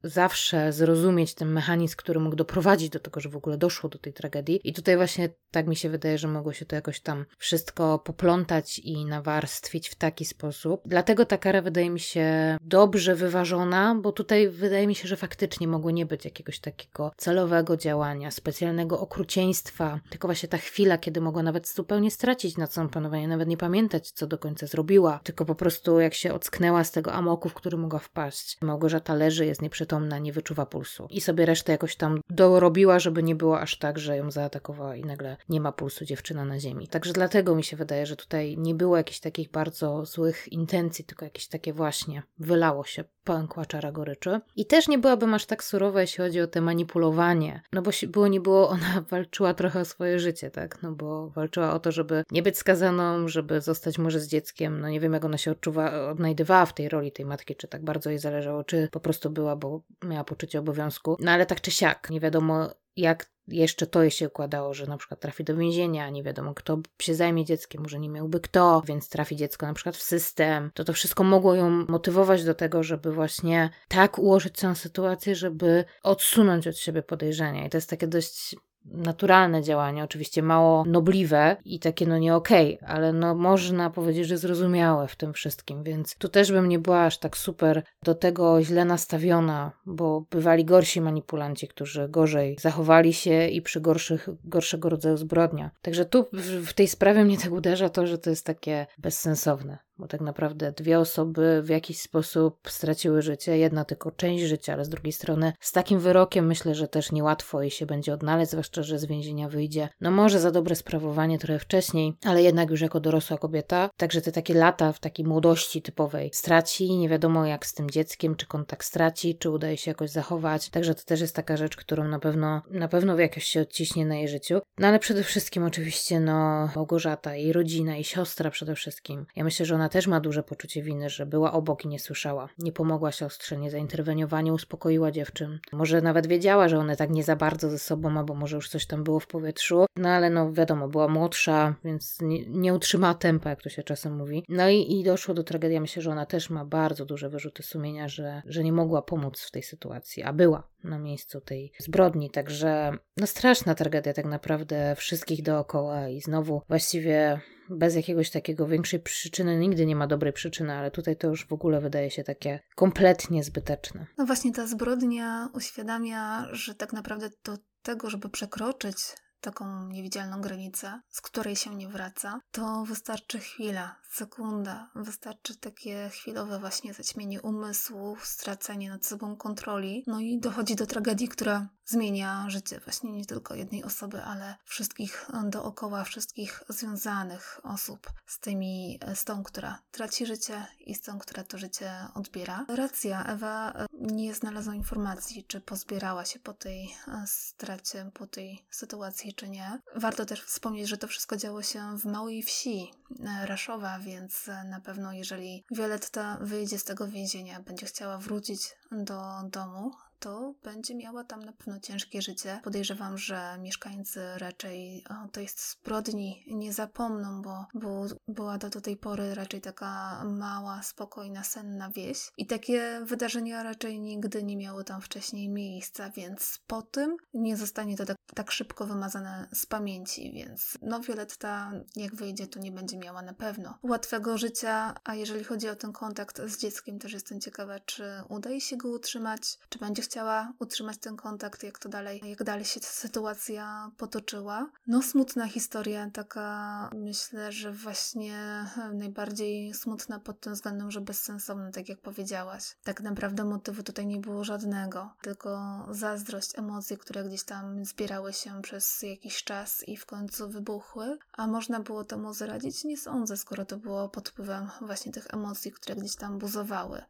zawsze 0.03 0.73
zrozumieć 0.73 1.35
ten 1.35 1.49
mechanizm, 1.49 1.97
który 1.97 2.21
mógł 2.21 2.37
doprowadzić 2.37 2.91
do 2.91 3.01
tego, 3.01 3.21
że 3.21 3.29
w 3.29 3.37
ogóle 3.37 3.59
doszło 3.59 3.91
do 3.91 3.99
tej 3.99 4.13
tragedii. 4.13 4.61
I 4.65 4.73
tutaj 4.73 4.97
właśnie 4.97 5.29
tak 5.51 5.67
mi 5.67 5.77
się 5.77 5.89
wydaje, 5.89 6.19
że 6.19 6.29
mogło 6.29 6.53
się 6.53 6.67
to 6.67 6.77
jakoś 6.77 7.01
tam 7.01 7.25
wszystko 7.39 7.99
poplątać 7.99 8.79
i 8.79 9.05
nawarstwić 9.05 9.89
w 9.89 9.95
taki 9.95 10.25
sposób. 10.25 10.83
Dlatego 10.87 11.27
ta 11.27 11.39
kara 11.39 11.63
wydaje 11.63 11.91
mi 11.91 12.01
się 12.01 12.57
dobrze 12.61 13.15
wyważona, 13.15 13.95
bo 13.95 14.13
tutaj 14.13 14.49
wydaje 14.49 14.87
mi 14.87 14.95
się, 14.95 15.09
że 15.09 15.17
faktycznie 15.17 15.69
mogło 15.69 15.91
nie 15.91 16.07
być 16.07 16.25
jakiegoś 16.25 16.61
takiego 16.61 17.13
celowego 17.17 17.77
działania, 17.77 18.31
specjalnego 18.31 19.01
okrucieństwa, 19.01 20.01
tylko 20.11 20.29
właśnie 20.29 20.49
ta 20.49 20.59
chwila, 20.59 20.99
kiedy 20.99 21.21
mogła 21.21 21.43
nawet 21.43 21.69
zupełnie 21.69 22.11
stracić 22.11 22.57
nad 22.57 22.73
sobą 22.73 22.89
panowanie, 22.89 23.29
nawet 23.29 23.49
nie 23.53 23.57
pamiętać, 23.57 24.11
co 24.11 24.27
do 24.27 24.39
końca 24.39 24.67
zrobiła, 24.67 25.21
tylko 25.25 25.45
po 25.45 25.55
prostu 25.55 26.01
jak 26.01 26.15
się 26.15 26.35
ocknęła 26.35 26.85
z 26.85 26.91
tego 26.91 27.13
amoku, 27.13 27.49
w 27.49 27.55
który 27.55 27.77
mogła 27.77 27.99
wpaść. 27.99 28.59
Małgorzata 28.61 29.15
leży, 29.15 29.47
jest 29.47 29.63
nieprzytomna, 29.63 30.19
nie 30.19 30.33
wyczuwa 30.33 30.67
pulsu. 30.67 31.07
I 31.11 31.21
sobie 31.21 31.47
resztę 31.47 31.73
jakoś 31.73 31.97
tam 31.97 32.21
dorobiła, 32.31 32.99
żeby 32.99 33.23
nie 33.23 33.35
było 33.35 33.61
aż 33.61 33.79
tak, 33.79 33.99
że 33.99 34.17
ją 34.17 34.31
zaatakowała 34.31 34.97
i 34.97 35.05
nagle 35.05 35.37
nie 35.49 35.61
ma 35.61 35.73
pulsu 35.73 36.05
dziewczyna 36.05 36.45
na 36.45 36.61
ziemi. 36.61 36.89
Także 36.89 37.13
dlatego 37.13 37.55
mi 37.55 37.65
się 37.65 37.77
wydaje, 37.77 38.07
że 38.07 38.17
tutaj 38.17 38.59
nie 38.59 38.75
było 38.75 38.97
jakichś 38.97 39.21
takich 39.21 39.51
bardzo 39.51 40.05
złych 40.05 40.53
intencji, 40.53 41.05
tylko 41.05 41.25
jakieś 41.25 41.49
takie 41.49 41.73
właśnie 41.73 42.23
wylało 42.39 42.85
się 42.85 43.05
pękła 43.25 43.67
czara 43.67 43.93
goryczy. 43.93 44.41
I 44.57 44.67
też 44.67 44.89
nie 44.89 44.99
byłabym 44.99 45.35
aż 45.35 45.47
tak 45.47 45.65
surowa, 45.65 46.01
jeśli 46.01 46.25
chodzi 46.25 46.41
o 46.41 46.47
te 46.47 46.61
manipulowanie, 46.61 47.63
no 47.73 47.83
bo 47.83 47.91
było 48.09 48.29
nie 48.29 48.41
było, 48.41 48.69
ona 48.77 49.05
walczyła 49.11 49.55
trochę 49.55 49.81
o 49.81 49.85
swoje 49.85 50.19
życie, 50.19 50.51
tak, 50.51 50.83
no 50.83 50.93
bo 50.93 51.31
walczyła 51.31 51.73
o 51.73 51.79
to, 51.79 51.93
żeby 51.93 52.25
nie 52.31 52.43
być 52.43 52.59
skazaną, 52.59 53.29
żeby 53.29 53.61
zostać 53.61 53.99
może 53.99 54.21
z 54.21 54.29
dzieckiem, 54.29 54.81
no 54.81 54.89
nie 54.89 55.01
wiem 55.01 55.13
jak 55.13 55.25
ona 55.25 55.39
się 55.39 55.51
odczuwa, 55.51 56.11
odnajdywała 56.11 56.67
w 56.67 56.75
tej 56.75 56.89
roli 56.89 57.13
tej 57.13 57.27
matki, 57.27 57.57
czy 57.57 57.69
tak 57.69 57.85
bardzo 57.85 58.11
jej 58.11 58.19
zależało, 58.19 58.65
czy 58.65 58.89
po 58.93 59.01
prostu 59.01 59.31
była, 59.31 59.57
bo 59.57 59.83
miała 60.05 60.25
poczucie 60.25 60.59
obowiązku, 60.59 61.17
no 61.21 61.31
ale 61.31 61.47
tak 61.47 61.61
czy 61.61 61.71
siak, 61.71 62.11
nie 62.11 62.21
wiadomo 62.21 62.71
jak 62.97 63.33
jeszcze 63.49 63.87
to 63.87 64.11
się 64.11 64.29
układało, 64.29 64.75
że 64.75 64.87
na 64.87 64.97
przykład 64.97 65.21
trafi 65.21 65.45
do 65.45 65.57
więzienia, 65.57 66.11
nie 66.11 66.23
wiadomo 66.23 66.55
kto 66.55 66.79
się 67.03 67.15
zajmie 67.15 67.45
dzieckiem, 67.45 67.83
może 67.83 67.99
nie 67.99 68.09
miałby 68.09 68.41
kto, 68.41 68.83
więc 68.87 69.09
trafi 69.09 69.37
dziecko 69.37 69.67
na 69.67 69.75
przykład 69.75 69.97
w 69.97 70.03
system, 70.03 70.71
to 70.75 70.85
to 70.85 70.93
wszystko 70.93 71.25
mogło 71.25 71.55
ją 71.55 71.71
motywować 71.71 72.45
do 72.45 72.55
tego, 72.55 72.83
żeby 72.83 73.13
właśnie 73.13 73.71
tak 73.89 74.19
ułożyć 74.19 74.57
całą 74.57 74.75
sytuację, 74.75 75.35
żeby 75.35 75.85
odsunąć 76.03 76.67
od 76.69 76.79
siebie 76.79 77.03
podejrzenia. 77.03 77.67
I 77.67 77.71
to 77.71 77.77
jest 77.77 77.91
takie 77.91 78.07
dość 78.07 78.57
naturalne 78.85 79.63
działanie, 79.63 80.05
oczywiście 80.05 80.43
mało 80.43 80.85
nobliwe 80.85 81.57
i 81.65 81.81
takie 81.81 82.07
no 82.07 82.19
nie 82.19 82.35
okej, 82.35 82.77
okay, 82.77 82.89
ale 82.89 83.13
no 83.13 83.35
można 83.35 83.91
powiedzieć, 83.91 84.27
że 84.27 84.39
zrozumiałe 84.39 85.09
w 85.09 85.17
tym 85.17 85.33
wszystkim, 85.33 85.83
więc 85.83 86.17
tu 86.17 86.29
też 86.29 86.53
bym 86.53 86.69
nie 86.69 86.79
była 86.79 87.05
aż 87.05 87.19
tak 87.19 87.37
super 87.37 87.83
do 88.03 88.15
tego 88.15 88.63
źle 88.63 88.85
nastawiona, 88.85 89.73
bo 89.87 90.25
bywali 90.31 90.65
gorsi 90.65 91.01
manipulanci, 91.01 91.69
którzy 91.69 92.09
gorzej 92.09 92.57
zachowali 92.61 93.13
się 93.13 93.49
i 93.49 93.63
przy 93.63 93.81
gorszych, 93.81 94.29
gorszego 94.45 94.89
rodzaju 94.89 95.17
zbrodnia. 95.17 95.71
Także 95.83 96.05
tu 96.05 96.27
w, 96.33 96.73
tej 96.73 96.89
sprawie 96.89 97.25
mnie 97.25 97.39
tak 97.39 97.53
uderza 97.53 97.89
to, 97.89 98.07
że 98.07 98.19
to 98.19 98.31
jest 98.31 98.47
takie 98.47 98.87
bezsensowne 98.99 99.79
bo 99.99 100.09
tak 100.09 100.21
naprawdę 100.21 100.73
dwie 100.73 100.99
osoby 100.99 101.63
w 101.63 101.69
jakiś 101.69 102.01
sposób 102.01 102.59
straciły 102.69 103.23
życie, 103.23 103.59
jedna 103.59 103.85
tylko 103.85 104.11
część 104.11 104.45
życia, 104.45 104.73
ale 104.73 104.85
z 104.85 104.89
drugiej 104.89 105.13
strony 105.13 105.53
z 105.61 105.73
takim 105.73 106.01
wyrokiem 106.01 106.47
myślę, 106.47 106.75
że 106.75 106.89
też 106.89 107.13
niełatwo 107.13 107.63
jej 107.63 107.71
się 107.71 107.87
będzie 107.87 108.15
odnaleźć, 108.15 108.51
zwłaszcza, 108.51 108.83
że 108.83 108.99
z 108.99 109.05
więzienia 109.05 109.49
wyjdzie. 109.49 109.89
No 110.01 110.11
może 110.11 110.41
za 110.41 110.51
dobre 110.51 110.75
sprawowanie 110.75 111.39
trochę 111.39 111.59
wcześniej, 111.59 112.15
ale 112.25 112.43
jednak 112.43 112.71
już 112.71 112.81
jako 112.81 113.01
dorosła 113.01 113.39
kobieta, 113.39 113.91
także 113.97 114.21
te 114.21 114.33
takie 114.33 114.55
lata 114.55 114.93
w 114.93 115.01
takiej 115.01 115.27
młodości 115.27 115.83
typowej 115.83 116.31
straci, 116.33 116.99
nie 116.99 117.09
wiadomo 117.09 117.47
jak 117.47 117.67
z 117.67 117.75
tym 117.75 117.91
dzieckiem, 117.91 118.37
czy 118.37 118.47
kontakt 118.47 118.87
straci, 118.87 119.39
czy 119.39 119.51
udaje 119.51 119.77
się 119.77 119.91
jakoś 119.91 120.11
zachować, 120.11 120.71
także 120.71 120.95
to 120.95 121.03
też 121.05 121.21
jest 121.21 121.37
taka 121.37 121.57
rzecz, 121.57 121.77
którą 121.77 122.09
na 122.09 122.19
pewno, 122.19 122.63
na 122.71 122.89
pewno 122.89 123.19
jakoś 123.19 123.45
się 123.45 123.61
odciśnie 123.61 124.07
na 124.07 124.15
jej 124.15 124.29
życiu. 124.29 124.61
No 124.79 124.89
ale 124.89 124.99
przede 124.99 125.23
wszystkim 125.23 125.65
oczywiście 125.65 126.21
no 126.21 126.69
Małgorzata, 126.77 127.35
jej 127.35 127.53
rodzina, 127.53 127.97
i 127.97 128.05
siostra 128.05 128.51
przede 128.51 128.75
wszystkim. 128.75 129.27
Ja 129.37 129.45
myślę, 129.45 129.67
że 129.67 129.75
ona 129.75 129.82
też 129.89 130.07
ma 130.07 130.21
duże 130.21 130.43
poczucie 130.43 130.83
winy, 130.83 131.11
że 131.11 131.27
była 131.27 131.53
obok 131.53 131.85
i 131.85 131.89
nie 131.89 131.99
słyszała. 131.99 132.49
Nie 132.59 132.73
pomogła 132.73 133.13
siostrze, 133.13 133.57
nie 133.57 133.71
zainterweniowała, 133.71 134.41
nie 134.41 134.53
uspokoiła 134.53 135.11
dziewczyn. 135.11 135.59
Może 135.73 136.03
nawet 136.03 136.27
wiedziała, 136.27 136.69
że 136.69 136.79
one 136.79 136.97
tak 136.97 137.11
nie 137.11 137.25
za 137.25 137.37
bardzo 137.37 137.71
ze 137.71 137.79
sobą, 137.79 138.19
albo 138.19 138.35
może 138.35 138.57
już 138.57 138.69
coś 138.69 138.87
tam 138.87 139.05
było 139.05 139.21
w 139.21 139.27
powietrzu. 139.27 139.87
No 139.97 140.09
ale 140.09 140.31
no 140.31 140.53
wiadomo, 140.53 140.89
była 140.89 141.09
młodsza, 141.09 141.75
więc 141.85 142.21
nie, 142.21 142.47
nie 142.47 142.75
utrzymała 142.75 143.15
tempa, 143.15 143.51
jak 143.51 143.63
to 143.63 143.69
się 143.69 143.83
czasem 143.83 144.17
mówi. 144.17 144.45
No 144.49 144.69
i, 144.69 145.01
i 145.01 145.05
doszło 145.05 145.35
do 145.35 145.45
tragedii. 145.45 145.81
Myślę, 145.81 146.03
że 146.03 146.11
ona 146.11 146.27
też 146.27 146.51
ma 146.51 146.65
bardzo 146.65 147.05
duże 147.05 147.29
wyrzuty 147.29 147.63
sumienia, 147.63 148.09
że, 148.09 148.43
że 148.47 148.65
nie 148.65 148.73
mogła 148.73 149.03
pomóc 149.03 149.41
w 149.41 149.51
tej 149.51 149.63
sytuacji, 149.63 150.23
a 150.23 150.33
była 150.33 150.69
na 150.85 150.99
miejscu 150.99 151.41
tej 151.41 151.73
zbrodni. 151.79 152.31
Także 152.31 152.93
no 153.17 153.27
straszna 153.27 153.75
tragedia 153.75 154.13
tak 154.13 154.25
naprawdę 154.25 154.95
wszystkich 154.97 155.43
dookoła 155.43 156.09
i 156.09 156.21
znowu 156.21 156.63
właściwie 156.69 157.41
bez 157.73 157.95
jakiegoś 157.95 158.31
takiego 158.31 158.67
większej 158.67 159.01
przyczyny. 159.01 159.59
Nigdy 159.59 159.87
nie 159.87 159.97
ma 159.97 160.07
dobrej 160.07 160.33
przyczyny, 160.33 160.73
ale 160.73 160.91
tutaj 160.91 161.17
to 161.17 161.29
już 161.29 161.47
w 161.47 161.53
ogóle 161.53 161.81
wydaje 161.81 162.11
się 162.11 162.25
takie 162.25 162.61
kompletnie 162.75 163.45
zbyteczne. 163.45 164.07
No 164.19 164.27
właśnie 164.27 164.53
ta 164.53 164.67
zbrodnia 164.67 165.49
uświadamia, 165.55 166.49
że 166.53 166.75
tak 166.75 166.93
naprawdę 166.93 167.31
do 167.45 167.59
tego, 167.83 168.11
żeby 168.11 168.29
przekroczyć 168.29 168.97
taką 169.43 169.89
niewidzialną 169.89 170.41
granicę, 170.41 171.01
z 171.11 171.21
której 171.21 171.57
się 171.57 171.75
nie 171.75 171.89
wraca, 171.89 172.41
to 172.51 172.85
wystarczy 172.85 173.39
chwila, 173.39 173.97
sekunda, 174.11 174.91
wystarczy 174.95 175.57
takie 175.57 176.09
chwilowe 176.13 176.59
właśnie 176.59 176.95
zaćmienie 176.95 177.43
umysłu, 177.43 178.17
stracenie 178.23 178.91
nad 178.91 179.07
sobą 179.07 179.37
kontroli, 179.37 180.05
no 180.07 180.21
i 180.21 180.39
dochodzi 180.39 180.77
do 180.77 180.87
tragedii, 180.87 181.29
która 181.29 181.69
zmienia 181.85 182.45
życie 182.49 182.81
właśnie 182.85 183.13
nie 183.13 183.27
tylko 183.27 183.55
jednej 183.55 183.85
osoby, 183.85 184.23
ale 184.23 184.55
wszystkich 184.65 185.31
dookoła, 185.45 186.05
wszystkich 186.05 186.63
związanych 186.69 187.61
osób 187.63 188.13
z 188.27 188.39
tymi, 188.39 189.01
z 189.15 189.25
tą, 189.25 189.43
która 189.43 189.79
traci 189.91 190.27
życie 190.27 190.67
i 190.81 190.95
z 190.95 191.01
tą, 191.01 191.19
która 191.19 191.45
to 191.45 191.59
życie 191.59 191.93
odbiera. 192.15 192.67
Racja, 192.69 193.25
Ewa 193.25 193.73
nie 193.93 194.35
znalazła 194.35 194.75
informacji, 194.75 195.45
czy 195.45 195.61
pozbierała 195.61 196.25
się 196.25 196.39
po 196.39 196.53
tej 196.53 196.95
stracie, 197.27 198.11
po 198.15 198.27
tej 198.27 198.67
sytuacji, 198.71 199.32
czy 199.35 199.49
nie. 199.49 199.79
Warto 199.97 200.27
też 200.27 200.43
wspomnieć, 200.43 200.89
że 200.89 200.97
to 200.97 201.09
wszystko 201.09 201.37
działo 201.37 201.63
się 201.63 201.99
w 201.99 202.05
małej 202.05 202.43
wsi 202.43 202.91
e, 203.21 203.47
Raszowa, 203.47 203.99
więc 203.99 204.47
na 204.71 204.81
pewno 204.81 205.13
jeżeli 205.13 205.65
Violetta 205.71 206.39
wyjdzie 206.41 206.79
z 206.79 206.85
tego 206.85 207.09
więzienia, 207.09 207.61
będzie 207.61 207.87
chciała 207.87 208.19
wrócić 208.19 208.61
do 208.91 209.23
domu, 209.51 209.93
to 210.23 210.55
będzie 210.63 210.95
miała 210.95 211.25
tam 211.25 211.45
na 211.45 211.53
pewno 211.53 211.81
ciężkie 211.81 212.23
życie. 212.23 212.61
Podejrzewam, 212.65 213.19
że 213.19 213.59
mieszkańcy 213.59 214.21
raczej 214.37 215.05
o 215.25 215.29
tej 215.29 215.49
zbrodni 215.49 216.45
nie 216.47 216.73
zapomną, 216.73 217.43
bo, 217.43 217.67
bo 217.75 218.05
była 218.29 218.59
to 218.59 218.71
do 218.71 218.81
tej 218.81 218.97
pory 218.97 219.35
raczej 219.35 219.61
taka 219.61 220.23
mała, 220.25 220.83
spokojna, 220.83 221.45
senna 221.45 221.91
wieś. 221.91 222.31
I 222.37 222.47
takie 222.47 223.01
wydarzenia 223.05 223.63
raczej 223.63 224.01
nigdy 224.01 224.43
nie 224.43 224.57
miały 224.57 224.85
tam 224.85 225.01
wcześniej 225.01 225.49
miejsca, 225.49 226.11
więc 226.11 226.59
po 226.67 226.83
tym 226.83 227.17
nie 227.35 227.57
zostanie 227.57 227.97
to 227.97 228.05
tak, 228.05 228.17
tak 228.35 228.51
szybko 228.51 228.87
wymazane 228.87 229.49
z 229.53 229.67
pamięci, 229.67 230.33
więc 230.33 230.79
no 230.83 231.01
Violetta 231.01 231.73
jak 231.97 232.15
wyjdzie, 232.15 232.47
to 232.47 232.61
nie 232.61 232.73
będzie 232.73 232.97
miała 232.99 233.23
na 233.23 233.35
pewno 233.35 233.79
łatwego 233.83 234.39
życia, 234.39 234.95
a 235.05 235.15
jeżeli 235.15 235.45
chodzi 235.45 235.69
o 235.69 235.77
ten 235.77 235.93
kontakt 235.93 236.41
z 236.47 236.59
dzieckiem, 236.59 236.99
też 236.99 237.13
jestem 237.13 237.41
ciekawa, 237.41 237.81
czy 237.81 238.05
uda 238.29 238.51
jej 238.51 238.61
się 238.61 238.77
go 238.77 238.89
utrzymać, 238.89 239.59
czy 239.69 239.79
będzie 239.79 240.03
chciała 240.03 240.12
utrzymać 240.59 240.99
ten 240.99 241.17
kontakt, 241.17 241.63
jak 241.63 241.79
to 241.79 241.89
dalej, 241.89 242.21
jak 242.25 242.45
dalej 242.45 242.65
się 242.65 242.81
ta 242.81 242.87
sytuacja 242.87 243.91
potoczyła. 243.97 244.71
No 244.87 245.03
smutna 245.03 245.49
historia, 245.49 246.11
taka 246.11 246.91
myślę, 246.95 247.53
że 247.53 247.73
właśnie 247.73 248.67
najbardziej 248.95 249.75
smutna 249.75 250.19
pod 250.19 250.41
tym 250.41 250.55
względem, 250.55 250.91
że 250.91 251.01
bezsensowna, 251.01 251.71
tak 251.73 251.89
jak 251.89 252.01
powiedziałaś. 252.01 252.77
Tak 252.85 253.01
naprawdę 253.01 253.45
motywu 253.45 253.83
tutaj 253.83 254.07
nie 254.07 254.19
było 254.19 254.45
żadnego, 254.45 255.11
tylko 255.23 255.83
zazdrość, 255.91 256.59
emocje, 256.59 256.97
które 256.97 257.25
gdzieś 257.25 257.43
tam 257.43 257.85
zbierały 257.85 258.33
się 258.33 258.63
przez 258.63 259.03
jakiś 259.03 259.45
czas 259.45 259.89
i 259.89 259.97
w 259.97 260.07
końcu 260.07 260.49
wybuchły. 260.49 261.19
A 261.33 261.47
można 261.47 261.81
było 261.81 262.05
temu 262.05 262.35
zaradzić? 262.35 262.85
Nie 262.85 262.97
sądzę, 262.97 263.37
skoro 263.37 263.65
to 263.65 263.77
było 263.77 264.09
pod 264.09 264.29
wpływem 264.29 264.69
właśnie 264.81 265.13
tych 265.13 265.35
emocji, 265.35 265.73
które 265.73 265.97
gdzieś 265.97 266.17
tam 266.17 266.39
buzowały. 266.39 267.03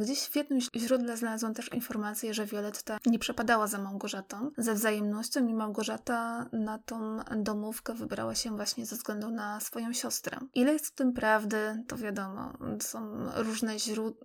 Gdzieś 0.00 0.20
w 0.20 0.36
jednym 0.36 0.60
źródle 0.76 1.16
znalazłam 1.16 1.54
też 1.54 1.72
informację, 1.72 2.34
że 2.46 2.50
Violetta 2.50 2.98
nie 3.06 3.18
przepadała 3.18 3.66
za 3.66 3.78
Małgorzatą 3.78 4.50
ze 4.58 4.74
wzajemnością 4.74 5.46
i 5.46 5.54
Małgorzata 5.54 6.46
na 6.52 6.78
tą 6.78 7.18
domówkę 7.36 7.94
wybrała 7.94 8.34
się 8.34 8.56
właśnie 8.56 8.86
ze 8.86 8.96
względu 8.96 9.30
na 9.30 9.60
swoją 9.60 9.92
siostrę. 9.92 10.38
Ile 10.54 10.72
jest 10.72 10.86
w 10.86 10.94
tym 10.94 11.12
prawdy, 11.12 11.84
to 11.88 11.96
wiadomo. 11.96 12.52
Są 12.80 13.16
różne, 13.36 13.72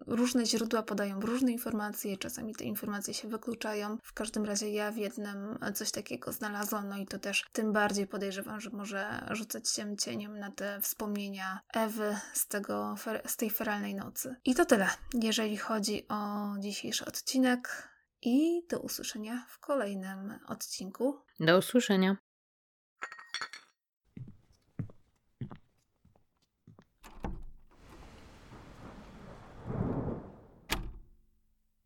różne 0.07 0.45
źródła 0.45 0.83
podają 0.83 1.19
różne 1.19 1.51
informacje, 1.51 2.17
czasami 2.17 2.55
te 2.55 2.63
informacje 2.63 3.13
się 3.13 3.27
wykluczają. 3.27 3.97
W 4.03 4.13
każdym 4.13 4.45
razie 4.45 4.69
ja 4.69 4.91
w 4.91 4.97
jednym 4.97 5.57
coś 5.73 5.91
takiego 5.91 6.31
znalazłam, 6.31 6.89
no 6.89 6.97
i 6.97 7.05
to 7.05 7.19
też 7.19 7.45
tym 7.51 7.73
bardziej 7.73 8.07
podejrzewam, 8.07 8.61
że 8.61 8.69
może 8.69 9.25
rzucać 9.31 9.69
się 9.69 9.97
cieniem 9.97 10.39
na 10.39 10.51
te 10.51 10.81
wspomnienia 10.81 11.59
Ewy 11.73 12.17
z, 12.33 12.47
tego, 12.47 12.95
z 13.25 13.37
tej 13.37 13.49
feralnej 13.49 13.95
nocy. 13.95 14.35
I 14.45 14.55
to 14.55 14.65
tyle, 14.65 14.89
jeżeli 15.13 15.57
chodzi 15.57 16.07
o 16.07 16.51
dzisiejszy 16.59 17.05
odcinek. 17.05 17.91
I 18.21 18.67
do 18.69 18.79
usłyszenia 18.79 19.45
w 19.49 19.59
kolejnym 19.59 20.39
odcinku. 20.47 21.21
Do 21.39 21.57
usłyszenia. 21.57 22.17